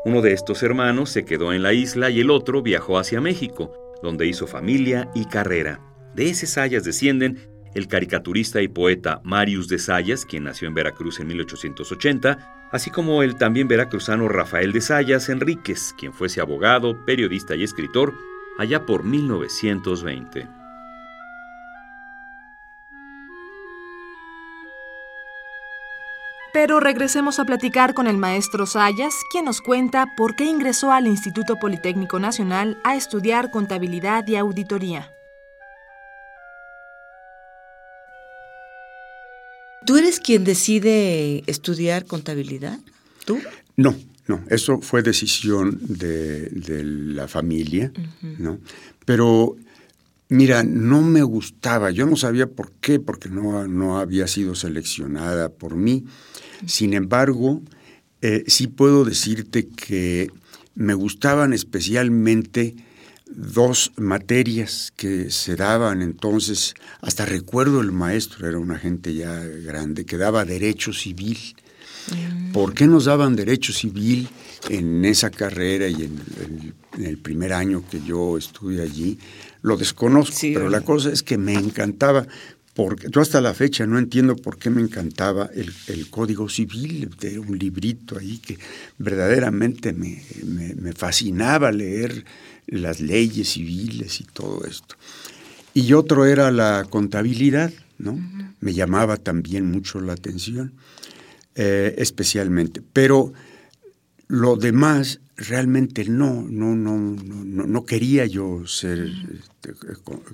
Uno 0.05 0.21
de 0.21 0.33
estos 0.33 0.61
hermanos 0.61 1.09
se 1.09 1.25
quedó 1.25 1.53
en 1.53 1.63
la 1.63 1.73
isla 1.73 2.11
y 2.11 2.19
el 2.19 2.29
otro 2.29 2.61
viajó 2.61 2.99
hacia 2.99 3.19
México, 3.19 3.73
donde 4.03 4.27
hizo 4.27 4.45
familia 4.45 5.09
y 5.15 5.25
carrera. 5.25 5.79
De 6.13 6.29
ese 6.29 6.45
Sayas 6.45 6.83
descienden 6.83 7.49
el 7.73 7.87
caricaturista 7.87 8.61
y 8.61 8.67
poeta 8.67 9.21
Marius 9.23 9.67
de 9.67 9.79
Sayas, 9.79 10.23
quien 10.23 10.43
nació 10.43 10.67
en 10.67 10.75
Veracruz 10.75 11.19
en 11.19 11.25
1880, 11.29 12.60
así 12.71 12.89
como 12.89 13.23
el 13.23 13.35
también 13.35 13.67
veracruzano 13.67 14.27
Rafael 14.27 14.71
de 14.71 14.81
Sayas 14.81 15.29
Enríquez, 15.29 15.93
quien 15.97 16.13
fuese 16.13 16.41
abogado, 16.41 17.05
periodista 17.05 17.55
y 17.55 17.63
escritor 17.63 18.13
allá 18.57 18.85
por 18.85 19.03
1920. 19.03 20.47
Pero 26.53 26.81
regresemos 26.81 27.39
a 27.39 27.45
platicar 27.45 27.93
con 27.93 28.07
el 28.07 28.17
maestro 28.17 28.65
Sayas, 28.65 29.15
quien 29.31 29.45
nos 29.45 29.61
cuenta 29.61 30.05
por 30.17 30.35
qué 30.35 30.43
ingresó 30.43 30.91
al 30.91 31.07
Instituto 31.07 31.55
Politécnico 31.55 32.19
Nacional 32.19 32.77
a 32.83 32.95
estudiar 32.95 33.51
contabilidad 33.51 34.27
y 34.27 34.35
auditoría. 34.35 35.13
¿Tú 39.91 39.97
eres 39.97 40.21
quien 40.21 40.45
decide 40.45 41.43
estudiar 41.47 42.05
contabilidad? 42.05 42.79
¿Tú? 43.25 43.39
No, 43.75 43.93
no, 44.25 44.41
eso 44.49 44.79
fue 44.79 45.03
decisión 45.03 45.81
de, 45.81 46.49
la 46.85 47.27
familia, 47.27 47.91
¿no? 48.21 48.59
Pero 49.03 49.57
mira, 50.29 50.63
no 50.63 51.01
me 51.01 51.23
gustaba, 51.23 51.91
yo 51.91 52.05
no 52.05 52.15
sabía 52.15 52.47
por 52.47 52.71
qué, 52.79 53.01
porque 53.01 53.27
no, 53.27 53.67
no 53.67 53.99
había 53.99 54.27
sido 54.27 54.55
seleccionada 54.55 55.49
por 55.49 55.75
mí. 55.75 56.05
Sin 56.65 56.93
embargo, 56.93 57.61
eh, 58.21 58.45
sí 58.47 58.67
puedo 58.67 59.03
decirte 59.03 59.67
que 59.67 60.31
me 60.73 60.93
gustaban 60.93 61.51
especialmente 61.51 62.77
dos 63.33 63.91
materias 63.97 64.91
que 64.95 65.29
se 65.29 65.55
daban 65.55 66.01
entonces, 66.01 66.75
hasta 67.01 67.25
recuerdo 67.25 67.81
el 67.81 67.91
maestro, 67.91 68.47
era 68.47 68.59
una 68.59 68.77
gente 68.77 69.13
ya 69.13 69.39
grande, 69.39 70.05
que 70.05 70.17
daba 70.17 70.45
derecho 70.45 70.93
civil. 70.93 71.37
Mm. 72.09 72.51
¿Por 72.51 72.73
qué 72.73 72.87
nos 72.87 73.05
daban 73.05 73.35
derecho 73.35 73.73
civil 73.73 74.27
en 74.69 75.05
esa 75.05 75.29
carrera 75.29 75.87
y 75.87 76.03
en, 76.03 76.73
el 77.03 77.17
primer 77.17 77.53
año 77.53 77.83
que 77.89 78.01
yo 78.01 78.37
estuve 78.37 78.81
allí? 78.81 79.17
Lo 79.61 79.77
desconozco, 79.77 80.35
pero 80.41 80.69
la 80.69 80.81
cosa 80.81 81.11
es 81.11 81.23
que 81.23 81.37
me 81.37 81.53
encantaba, 81.53 82.27
porque 82.73 83.07
yo 83.09 83.21
hasta 83.21 83.41
la 83.41 83.53
fecha 83.53 83.85
no 83.85 83.99
entiendo 83.99 84.35
por 84.35 84.57
qué 84.57 84.69
me 84.69 84.81
encantaba 84.81 85.49
el, 85.53 86.09
Código 86.09 86.47
Civil, 86.49 87.09
de 87.19 87.39
un 87.39 87.57
librito 87.57 88.17
ahí 88.17 88.37
que 88.37 88.57
verdaderamente 88.97 89.93
me, 89.93 90.23
me 90.43 90.93
fascinaba 90.93 91.71
leer 91.71 92.25
las 92.67 93.01
leyes 93.01 93.49
civiles 93.49 94.21
y 94.21 94.23
todo 94.23 94.65
esto. 94.65 94.95
Y 95.73 95.93
otro 95.93 96.25
era 96.25 96.51
la 96.51 96.85
contabilidad, 96.89 97.71
¿no? 97.97 98.19
Me 98.59 98.73
llamaba 98.73 99.17
también 99.17 99.69
mucho 99.71 100.01
la 100.01 100.13
atención, 100.13 100.73
eh, 101.55 101.95
especialmente. 101.97 102.81
Pero 102.93 103.33
lo 104.27 104.55
demás 104.57 105.19
realmente 105.47 106.05
no, 106.05 106.45
no, 106.49 106.75
no, 106.75 106.97
no, 106.97 107.65
no 107.65 107.85
quería 107.85 108.25
yo 108.25 108.65
ser 108.67 109.11
este, 109.33 109.73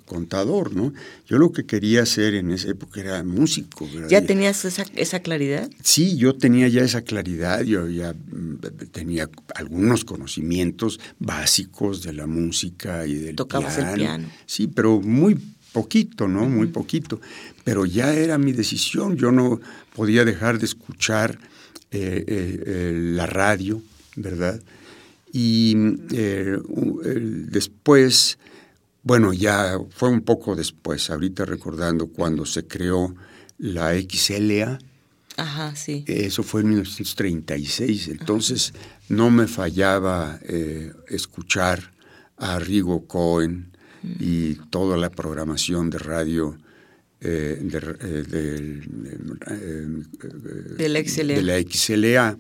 contador, 0.05 0.75
¿no? 0.75 0.93
Yo 1.27 1.37
lo 1.37 1.51
que 1.51 1.65
quería 1.65 2.03
hacer 2.03 2.35
en 2.35 2.51
esa 2.51 2.69
época 2.69 3.01
era 3.01 3.23
músico. 3.23 3.87
¿Ya 4.09 4.21
tenías 4.21 4.65
esa, 4.65 4.85
esa, 4.95 5.19
claridad? 5.19 5.69
Sí, 5.81 6.17
yo 6.17 6.35
tenía 6.35 6.67
ya 6.67 6.81
esa 6.81 7.01
claridad, 7.01 7.61
yo 7.61 7.87
ya 7.89 8.13
mm, 8.13 8.57
tenía 8.91 9.29
algunos 9.55 10.05
conocimientos 10.05 10.99
básicos 11.19 12.03
de 12.03 12.13
la 12.13 12.27
música 12.27 13.05
y 13.05 13.15
del 13.15 13.35
Tocabas 13.35 13.77
el 13.77 13.93
piano. 13.93 14.29
Sí, 14.45 14.67
pero 14.67 15.01
muy 15.01 15.39
poquito, 15.71 16.27
¿no? 16.27 16.47
Muy 16.47 16.67
poquito. 16.67 17.21
Pero 17.63 17.85
ya 17.85 18.13
era 18.13 18.37
mi 18.37 18.51
decisión, 18.51 19.15
yo 19.15 19.31
no 19.31 19.59
podía 19.95 20.25
dejar 20.25 20.59
de 20.59 20.65
escuchar 20.65 21.37
eh, 21.91 22.23
eh, 22.27 22.91
la 22.93 23.25
radio, 23.27 23.81
¿verdad? 24.15 24.61
Y 25.31 25.75
eh, 26.11 26.57
después, 27.49 28.37
bueno, 29.03 29.33
ya 29.33 29.77
fue 29.89 30.09
un 30.09 30.21
poco 30.21 30.55
después, 30.55 31.09
ahorita 31.09 31.45
recordando 31.45 32.07
cuando 32.07 32.45
se 32.45 32.65
creó 32.65 33.15
la 33.57 33.93
XLA. 33.93 34.79
Ajá, 35.35 35.75
sí. 35.75 36.03
Eso 36.07 36.41
fue 36.43 36.61
en 36.61 36.69
1936, 36.69 38.07
entonces 38.07 38.73
no 39.09 39.29
me 39.29 39.47
fallaba 39.47 40.39
eh, 40.43 40.91
escuchar 41.09 41.91
a 42.37 42.57
Rigo 42.59 43.05
Cohen 43.05 43.71
y 44.19 44.55
toda 44.69 44.97
la 44.97 45.09
programación 45.09 45.89
de 45.89 45.99
radio 45.99 46.57
eh, 47.19 47.59
de, 47.59 47.81
la 50.89 51.01
de, 51.01 51.41
la 51.41 51.59
XLA 51.59 52.37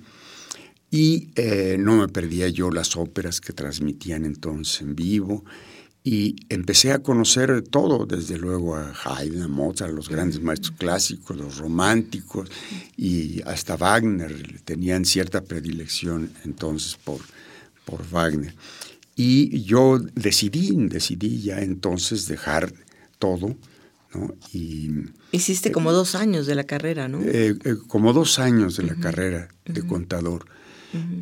y 0.89 1.29
eh, 1.35 1.77
no 1.79 1.97
me 1.97 2.07
perdía 2.07 2.47
yo 2.47 2.71
las 2.71 2.95
óperas 2.95 3.41
que 3.41 3.53
transmitían 3.53 4.25
entonces 4.25 4.81
en 4.81 4.95
vivo. 4.95 5.43
Y 6.03 6.37
empecé 6.47 6.93
a 6.93 6.99
conocer 6.99 7.63
todo, 7.63 8.05
desde 8.05 8.37
luego 8.37 8.77
a 8.77 8.93
Haydn, 9.03 9.41
a 9.41 9.47
Mozart, 9.49 9.91
a 9.91 9.93
los 9.93 10.07
grandes 10.07 10.41
maestros 10.41 10.77
clásicos, 10.77 11.35
los 11.35 11.57
románticos, 11.57 12.49
y 12.95 13.41
hasta 13.41 13.75
Wagner. 13.75 14.61
Tenían 14.63 15.03
cierta 15.03 15.41
predilección 15.41 16.31
entonces 16.45 16.95
por, 16.95 17.19
por 17.83 18.09
Wagner. 18.09 18.55
Y 19.17 19.63
yo 19.63 19.99
decidí, 19.99 20.73
decidí 20.87 21.41
ya 21.41 21.59
entonces 21.59 22.27
dejar 22.27 22.71
todo. 23.19 23.57
¿no? 24.13 24.33
Y, 24.53 24.91
Hiciste 25.33 25.73
como 25.73 25.91
dos 25.91 26.15
años 26.15 26.45
de 26.45 26.55
la 26.55 26.63
carrera, 26.63 27.09
¿no? 27.09 27.21
Eh, 27.21 27.57
eh, 27.65 27.75
como 27.87 28.13
dos 28.13 28.39
años 28.39 28.77
de 28.77 28.83
la 28.83 28.95
carrera 28.95 29.49
de 29.65 29.85
contador. 29.85 30.45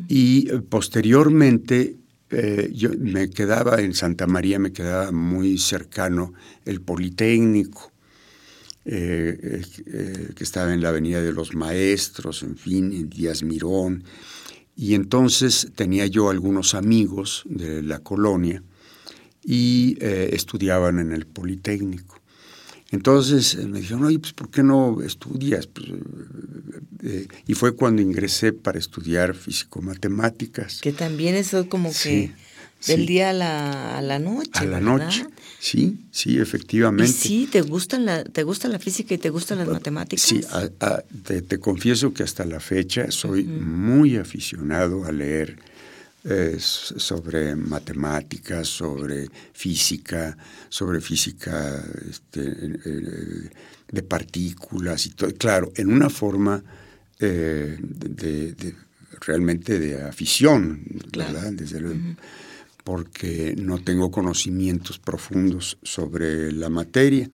Y 0.08 0.50
eh, 0.50 0.60
posteriormente 0.60 1.96
eh, 2.30 2.70
yo 2.74 2.90
me 2.98 3.30
quedaba 3.30 3.80
en 3.80 3.94
Santa 3.94 4.26
María, 4.26 4.58
me 4.58 4.72
quedaba 4.72 5.12
muy 5.12 5.58
cercano 5.58 6.34
el 6.64 6.80
Politécnico, 6.80 7.92
eh, 8.84 9.62
que 10.34 10.44
estaba 10.44 10.72
en 10.72 10.80
la 10.80 10.90
Avenida 10.90 11.20
de 11.20 11.32
los 11.32 11.54
Maestros, 11.54 12.42
en 12.42 12.56
fin, 12.56 12.92
en 12.92 13.08
Díaz 13.08 13.42
Mirón. 13.42 14.04
Y 14.76 14.94
entonces 14.94 15.72
tenía 15.74 16.06
yo 16.06 16.30
algunos 16.30 16.74
amigos 16.74 17.42
de 17.46 17.82
la 17.82 18.00
colonia 18.00 18.62
y 19.42 19.96
estudiaban 20.00 20.98
en 20.98 21.12
el 21.12 21.26
Politécnico. 21.26 22.15
Entonces 22.96 23.54
eh, 23.56 23.66
me 23.66 23.80
dijeron, 23.80 24.04
oye, 24.04 24.18
pues 24.18 24.32
¿por 24.32 24.50
qué 24.50 24.62
no 24.62 25.02
estudias? 25.02 25.66
Pues, 25.66 25.86
eh, 25.88 25.92
eh", 27.02 27.28
y 27.46 27.52
fue 27.52 27.76
cuando 27.76 28.00
ingresé 28.00 28.54
para 28.54 28.78
estudiar 28.78 29.34
físico-matemáticas. 29.34 30.80
Que 30.80 30.92
también 30.92 31.34
eso 31.34 31.68
como 31.68 31.92
que 31.92 32.32
del 32.86 33.04
día 33.04 33.30
a 33.30 33.32
la, 33.34 33.98
a 33.98 34.00
la, 34.00 34.18
noche. 34.18 34.50
A 34.54 34.64
la 34.64 34.80
noche, 34.80 35.26
sí, 35.58 35.98
sí, 36.10 36.38
efectivamente. 36.38 37.10
¿Y 37.10 37.14
sí, 37.14 37.48
¿te, 37.52 37.60
gustan 37.60 38.06
la, 38.06 38.24
¿te 38.24 38.44
gusta 38.44 38.66
la 38.68 38.78
física 38.78 39.12
y 39.12 39.18
te 39.18 39.28
gustan 39.28 39.58
las 39.58 39.68
matemáticas? 39.68 40.24
Sí, 40.24 40.40
te, 41.22 41.58
confieso 41.58 42.14
que 42.14 42.22
hasta 42.22 42.46
la 42.46 42.60
fecha 42.60 43.10
soy 43.10 43.44
muy 43.44 44.16
aficionado 44.16 45.04
a 45.04 45.12
leer 45.12 45.58
sobre 46.58 47.54
matemáticas, 47.54 48.66
sobre 48.66 49.28
física, 49.52 50.36
sobre 50.68 51.00
física 51.00 51.84
este, 52.08 52.42
eh, 52.42 53.50
de 53.90 54.02
partículas 54.02 55.06
y 55.06 55.10
todo. 55.10 55.30
Claro, 55.34 55.70
en 55.76 55.92
una 55.92 56.10
forma 56.10 56.62
eh, 57.20 57.78
de, 57.80 58.74
realmente 59.20 59.78
de 59.78 60.02
afición, 60.02 60.82
¿verdad? 61.16 61.52
porque 62.84 63.54
no 63.58 63.78
tengo 63.78 64.10
conocimientos 64.10 64.98
profundos 64.98 65.78
sobre 65.82 66.52
la 66.52 66.68
materia. 66.68 67.28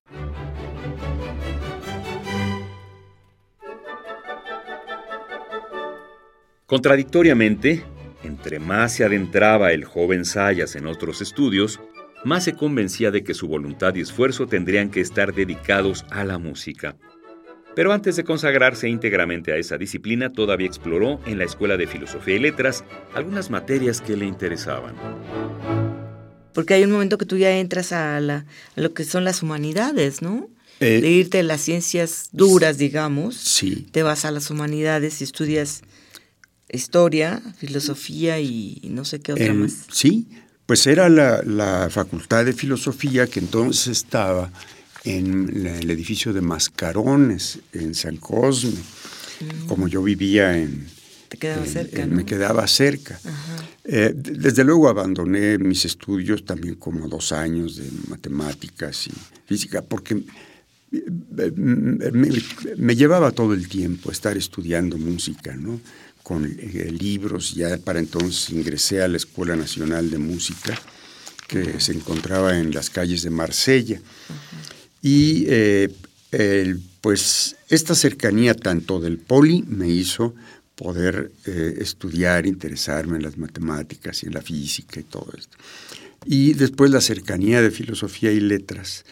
Contradictoriamente, 6.65 7.83
entre 8.23 8.59
más 8.59 8.93
se 8.93 9.03
adentraba 9.03 9.71
el 9.71 9.85
joven 9.85 10.25
Sayas 10.25 10.75
en 10.75 10.87
otros 10.87 11.21
estudios, 11.21 11.79
más 12.23 12.43
se 12.43 12.53
convencía 12.53 13.11
de 13.11 13.23
que 13.23 13.33
su 13.33 13.47
voluntad 13.47 13.95
y 13.95 14.01
esfuerzo 14.01 14.47
tendrían 14.47 14.89
que 14.89 15.01
estar 15.01 15.33
dedicados 15.33 16.05
a 16.09 16.23
la 16.23 16.37
música. 16.37 16.95
Pero 17.75 17.91
antes 17.91 18.15
de 18.15 18.23
consagrarse 18.23 18.87
íntegramente 18.87 19.51
a 19.51 19.57
esa 19.57 19.77
disciplina, 19.77 20.31
todavía 20.31 20.67
exploró 20.67 21.19
en 21.25 21.39
la 21.39 21.43
Escuela 21.43 21.75
de 21.75 21.87
Filosofía 21.87 22.35
y 22.35 22.39
Letras 22.39 22.83
algunas 23.15 23.49
materias 23.49 23.99
que 23.99 24.15
le 24.15 24.25
interesaban. 24.25 24.95
Porque 26.53 26.75
hay 26.75 26.83
un 26.83 26.91
momento 26.91 27.17
que 27.17 27.25
tú 27.25 27.37
ya 27.37 27.57
entras 27.57 27.91
a, 27.91 28.19
lo 28.75 28.93
que 28.93 29.03
son 29.05 29.23
las 29.23 29.41
humanidades, 29.41 30.21
¿no? 30.21 30.49
Eh, 30.79 31.01
de 31.01 31.09
irte 31.09 31.39
a 31.39 31.43
las 31.43 31.61
ciencias 31.61 32.29
duras, 32.31 32.77
digamos. 32.77 33.35
Sí. 33.35 33.87
Te 33.91 34.03
vas 34.03 34.23
a 34.25 34.31
las 34.31 34.51
humanidades 34.51 35.21
y 35.21 35.23
estudias 35.23 35.81
historia, 36.69 37.41
filosofía 37.57 38.39
y 38.39 38.79
no 38.89 39.05
sé 39.05 39.19
qué 39.19 39.33
otra 39.33 39.53
más. 39.53 39.85
Sí, 39.91 40.27
pues 40.65 40.87
era 40.87 41.09
la, 41.09 41.89
Facultad 41.89 42.45
de 42.45 42.53
Filosofía 42.53 43.27
que 43.27 43.39
entonces 43.39 43.87
estaba 43.87 44.51
en 45.03 45.67
el 45.67 45.89
edificio 45.89 46.31
de 46.31 46.41
Mascarones, 46.41 47.59
en 47.73 47.93
San 47.93 48.17
Cosme. 48.17 48.71
Mm. 48.71 49.67
Como 49.67 49.87
yo 49.87 50.01
vivía 50.01 50.57
en... 50.57 50.87
Te 51.27 51.37
quedaba 51.37 51.65
cerca. 51.65 52.05
Me 52.05 52.25
quedaba 52.25 52.67
cerca. 52.67 53.19
Eh, 53.83 54.13
desde 54.15 54.63
luego 54.63 54.87
abandoné 54.87 55.57
mis 55.57 55.83
estudios 55.83 56.45
también 56.45 56.75
como 56.75 57.09
dos 57.09 57.33
años 57.33 57.75
de 57.75 57.89
matemáticas 58.07 59.07
y 59.07 59.11
física, 59.45 59.81
porque 59.81 60.23
eh, 60.91 61.51
me, 61.55 62.29
me 62.77 62.95
llevaba 62.95 63.31
todo 63.31 63.53
el 63.53 63.67
tiempo 63.67 64.11
estar 64.11 64.37
estudiando 64.37 64.97
música, 64.97 65.55
¿no? 65.55 65.81
Con 66.23 66.45
eh, 66.45 66.91
libros. 66.91 67.53
Ya 67.53 67.77
para 67.77 67.99
entonces 67.99 68.49
ingresé 68.49 69.03
a 69.03 69.07
la 69.07 69.17
Escuela 69.17 69.55
Nacional 69.55 70.09
de 70.09 70.17
Música, 70.17 70.79
que 71.47 71.79
se 71.79 71.91
encontraba 71.91 72.57
en 72.57 72.73
las 72.73 72.89
calles 72.89 73.21
de 73.21 73.29
Marsella. 73.29 74.01
Y 75.01 75.45
eh, 75.49 75.89
pues 77.01 77.57
esta 77.69 77.93
cercanía 77.93 78.55
tanto 78.55 78.99
del 78.99 79.19
poli 79.19 79.63
me 79.67 79.89
hizo 79.89 80.33
poder 80.75 81.31
eh, 81.45 81.75
estudiar, 81.79 82.47
interesarme 82.47 83.17
en 83.17 83.23
las 83.23 83.37
matemáticas 83.37 84.23
y 84.23 84.27
en 84.27 84.33
la 84.33 84.41
física 84.41 85.01
y 85.01 85.03
todo 85.03 85.31
esto. 85.37 85.57
Y 86.25 86.53
después 86.53 86.89
la 86.89 87.01
cercanía 87.01 87.61
de 87.61 87.69
filosofía 87.69 88.31
y 88.31 88.39
letras 88.39 89.03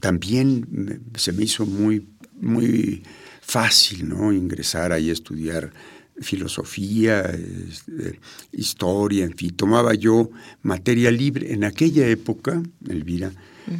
también 0.00 1.00
se 1.16 1.32
me 1.32 1.44
hizo 1.44 1.64
muy, 1.64 2.04
muy 2.40 3.04
fácil, 3.46 4.08
¿no? 4.08 4.32
Ingresar 4.32 4.92
ahí 4.92 5.08
a 5.08 5.12
estudiar 5.12 5.72
filosofía, 6.20 7.20
este, 7.22 8.18
historia, 8.52 9.24
en 9.24 9.36
fin, 9.36 9.54
tomaba 9.54 9.94
yo 9.94 10.30
materia 10.62 11.10
libre. 11.10 11.52
En 11.52 11.62
aquella 11.62 12.08
época, 12.08 12.60
Elvira, 12.88 13.32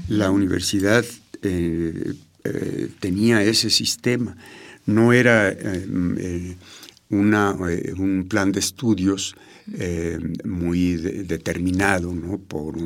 la 0.08 0.30
universidad 0.30 1.04
eh, 1.42 2.14
eh, 2.44 2.88
tenía 3.00 3.42
ese 3.42 3.70
sistema. 3.70 4.36
No 4.84 5.12
era 5.12 5.50
eh, 5.50 6.56
una, 7.08 7.52
un 7.52 8.26
plan 8.28 8.52
de 8.52 8.60
estudios 8.60 9.34
muy 10.44 10.94
determinado, 10.94 12.14
¿no? 12.14 12.38
Por, 12.38 12.76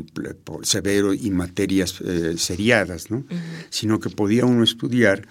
severo 0.62 1.12
y 1.12 1.30
materias 1.30 2.02
seriadas, 2.36 3.10
¿no? 3.10 3.26
Sino 3.68 4.00
que 4.00 4.08
podía 4.08 4.46
uno 4.46 4.64
estudiar 4.64 5.28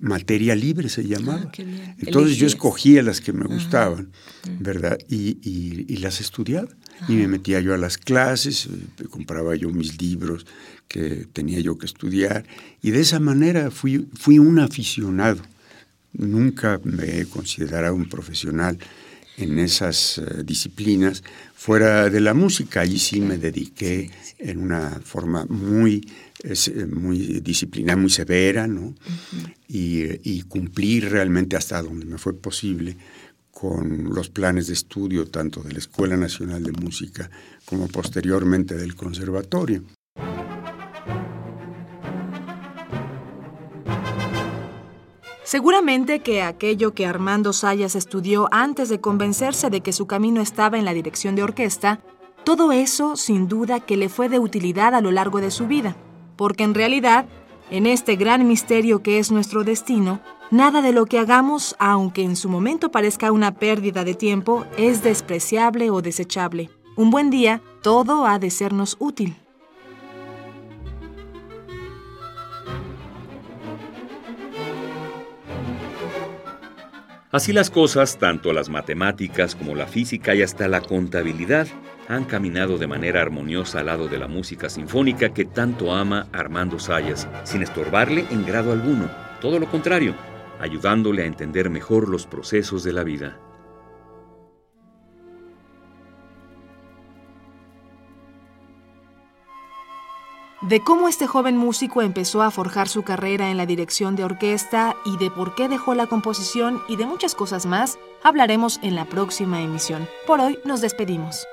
materia 0.00 0.54
libre 0.54 0.88
se 0.88 1.06
llamaba. 1.06 1.42
Ah, 1.46 1.94
Entonces 1.98 2.36
yo 2.36 2.46
escogía 2.46 3.02
las 3.02 3.20
que 3.20 3.32
me 3.32 3.46
gustaban, 3.46 4.10
¿verdad? 4.58 4.98
Y, 5.08 5.96
las 5.98 6.20
estudiaba. 6.20 6.68
Y 7.08 7.14
me 7.14 7.28
metía 7.28 7.60
yo 7.60 7.72
a 7.72 7.78
las 7.78 7.96
clases, 7.96 8.66
eh, 8.66 9.04
compraba 9.08 9.56
yo 9.56 9.70
mis 9.70 10.00
libros 10.00 10.46
que 10.86 11.26
tenía 11.32 11.60
yo 11.60 11.78
que 11.78 11.86
estudiar. 11.86 12.44
Y 12.82 12.90
de 12.90 13.00
esa 13.00 13.20
manera 13.20 13.70
fui, 13.70 14.06
fui 14.14 14.38
un 14.38 14.58
aficionado. 14.58 15.40
Nunca 16.12 16.80
me 16.84 17.20
he 17.20 17.26
considerado 17.26 17.94
un 17.94 18.08
profesional 18.08 18.78
en 19.38 19.58
esas 19.58 20.18
eh, 20.18 20.42
disciplinas 20.44 21.22
fuera 21.54 22.10
de 22.10 22.20
la 22.20 22.34
música. 22.34 22.80
Allí 22.80 22.98
sí 22.98 23.20
me 23.20 23.38
dediqué 23.38 24.10
en 24.38 24.58
una 24.58 25.00
forma 25.02 25.46
muy 25.48 26.06
es 26.42 26.68
eh, 26.68 26.86
muy 26.86 27.40
disciplinada, 27.40 27.96
muy 27.96 28.10
severa, 28.10 28.66
¿no? 28.66 28.94
y, 29.68 30.04
y, 30.28 30.42
cumplir 30.42 31.10
realmente 31.10 31.56
hasta 31.56 31.82
donde 31.82 32.06
me 32.06 32.18
fue 32.18 32.34
posible 32.34 32.96
con 33.50 34.14
los 34.14 34.30
planes 34.30 34.68
de 34.68 34.72
estudio 34.72 35.26
tanto 35.26 35.62
de 35.62 35.72
la 35.72 35.78
Escuela 35.78 36.16
Nacional 36.16 36.62
de 36.62 36.72
Música 36.72 37.30
como 37.64 37.88
posteriormente 37.88 38.76
del 38.76 38.94
Conservatorio. 38.94 39.82
Seguramente 45.44 46.20
que 46.20 46.42
aquello 46.42 46.94
que 46.94 47.06
Armando 47.06 47.52
Sayas 47.52 47.96
estudió 47.96 48.48
antes 48.52 48.88
de 48.88 49.00
convencerse 49.00 49.68
de 49.68 49.80
que 49.80 49.92
su 49.92 50.06
camino 50.06 50.40
estaba 50.40 50.78
en 50.78 50.84
la 50.84 50.94
dirección 50.94 51.34
de 51.34 51.42
orquesta, 51.42 52.00
todo 52.44 52.70
eso 52.70 53.16
sin 53.16 53.48
duda 53.48 53.80
que 53.80 53.96
le 53.96 54.08
fue 54.08 54.28
de 54.28 54.38
utilidad 54.38 54.94
a 54.94 55.00
lo 55.00 55.10
largo 55.10 55.40
de 55.40 55.50
su 55.50 55.66
vida 55.66 55.96
porque 56.40 56.64
en 56.64 56.72
realidad, 56.72 57.26
en 57.70 57.84
este 57.84 58.16
gran 58.16 58.48
misterio 58.48 59.02
que 59.02 59.18
es 59.18 59.30
nuestro 59.30 59.62
destino, 59.62 60.20
nada 60.50 60.80
de 60.80 60.90
lo 60.90 61.04
que 61.04 61.18
hagamos, 61.18 61.76
aunque 61.78 62.22
en 62.22 62.34
su 62.34 62.48
momento 62.48 62.90
parezca 62.90 63.30
una 63.30 63.56
pérdida 63.56 64.04
de 64.04 64.14
tiempo, 64.14 64.64
es 64.78 65.02
despreciable 65.02 65.90
o 65.90 66.00
desechable. 66.00 66.70
Un 66.96 67.10
buen 67.10 67.28
día, 67.28 67.60
todo 67.82 68.24
ha 68.24 68.38
de 68.38 68.48
sernos 68.48 68.96
útil. 68.98 69.36
Así 77.30 77.52
las 77.52 77.68
cosas, 77.68 78.16
tanto 78.18 78.54
las 78.54 78.70
matemáticas 78.70 79.54
como 79.54 79.74
la 79.74 79.86
física 79.86 80.34
y 80.34 80.40
hasta 80.40 80.68
la 80.68 80.80
contabilidad 80.80 81.68
han 82.10 82.24
caminado 82.24 82.76
de 82.76 82.88
manera 82.88 83.22
armoniosa 83.22 83.78
al 83.80 83.86
lado 83.86 84.08
de 84.08 84.18
la 84.18 84.26
música 84.26 84.68
sinfónica 84.68 85.32
que 85.32 85.44
tanto 85.44 85.94
ama 85.94 86.26
Armando 86.32 86.80
Sayas, 86.80 87.28
sin 87.44 87.62
estorbarle 87.62 88.26
en 88.30 88.44
grado 88.44 88.72
alguno, 88.72 89.08
todo 89.40 89.60
lo 89.60 89.70
contrario, 89.70 90.16
ayudándole 90.60 91.22
a 91.22 91.26
entender 91.26 91.70
mejor 91.70 92.08
los 92.08 92.26
procesos 92.26 92.82
de 92.82 92.92
la 92.92 93.04
vida. 93.04 93.38
de 100.62 100.80
cómo 100.84 101.08
este 101.08 101.26
joven 101.26 101.56
músico 101.56 102.02
empezó 102.02 102.42
a 102.42 102.50
forjar 102.50 102.86
su 102.86 103.02
carrera 103.02 103.50
en 103.50 103.56
la 103.56 103.64
dirección 103.64 104.14
de 104.14 104.24
orquesta 104.24 104.94
y 105.06 105.16
de 105.16 105.30
por 105.30 105.54
qué 105.54 105.68
dejó 105.68 105.94
la 105.94 106.06
composición 106.06 106.82
y 106.86 106.96
de 106.96 107.06
muchas 107.06 107.34
cosas 107.34 107.64
más, 107.64 107.98
hablaremos 108.22 108.78
en 108.82 108.94
la 108.94 109.06
próxima 109.06 109.62
emisión. 109.62 110.06
Por 110.26 110.38
hoy 110.38 110.58
nos 110.64 110.82
despedimos. 110.82 111.46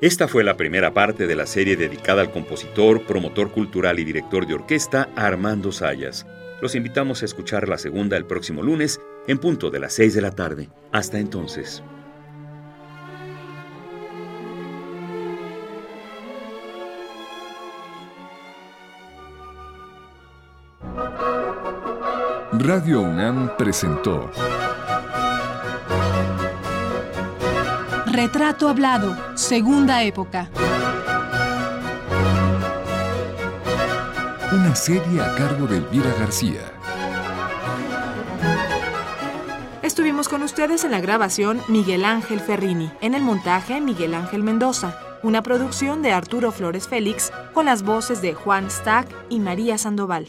Esta 0.00 0.28
fue 0.28 0.44
la 0.44 0.56
primera 0.56 0.94
parte 0.94 1.26
de 1.26 1.34
la 1.34 1.44
serie 1.44 1.76
dedicada 1.76 2.20
al 2.20 2.30
compositor, 2.30 3.04
promotor 3.04 3.50
cultural 3.50 3.98
y 3.98 4.04
director 4.04 4.46
de 4.46 4.54
orquesta 4.54 5.08
Armando 5.16 5.72
Sayas. 5.72 6.24
Los 6.62 6.76
invitamos 6.76 7.22
a 7.22 7.24
escuchar 7.24 7.68
la 7.68 7.78
segunda 7.78 8.16
el 8.16 8.24
próximo 8.24 8.62
lunes 8.62 9.00
en 9.26 9.38
punto 9.38 9.70
de 9.70 9.80
las 9.80 9.94
6 9.94 10.14
de 10.14 10.20
la 10.20 10.30
tarde. 10.30 10.68
Hasta 10.92 11.18
entonces. 11.18 11.82
Radio 22.52 23.00
UNAM 23.00 23.56
presentó 23.56 24.30
Retrato 28.20 28.68
Hablado, 28.68 29.16
Segunda 29.36 30.02
Época. 30.02 30.50
Una 34.52 34.74
serie 34.74 35.20
a 35.20 35.36
cargo 35.36 35.68
de 35.68 35.76
Elvira 35.76 36.12
García. 36.18 36.62
Estuvimos 39.82 40.28
con 40.28 40.42
ustedes 40.42 40.82
en 40.82 40.90
la 40.90 41.00
grabación 41.00 41.62
Miguel 41.68 42.04
Ángel 42.04 42.40
Ferrini, 42.40 42.90
en 43.00 43.14
el 43.14 43.22
montaje 43.22 43.80
Miguel 43.80 44.14
Ángel 44.14 44.42
Mendoza, 44.42 44.98
una 45.22 45.44
producción 45.44 46.02
de 46.02 46.10
Arturo 46.10 46.50
Flores 46.50 46.88
Félix 46.88 47.30
con 47.54 47.66
las 47.66 47.84
voces 47.84 48.20
de 48.20 48.34
Juan 48.34 48.68
Stack 48.68 49.06
y 49.28 49.38
María 49.38 49.78
Sandoval. 49.78 50.26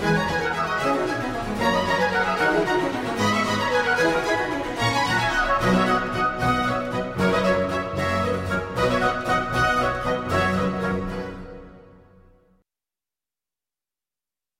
Thank 0.00 0.30
you. 0.30 0.39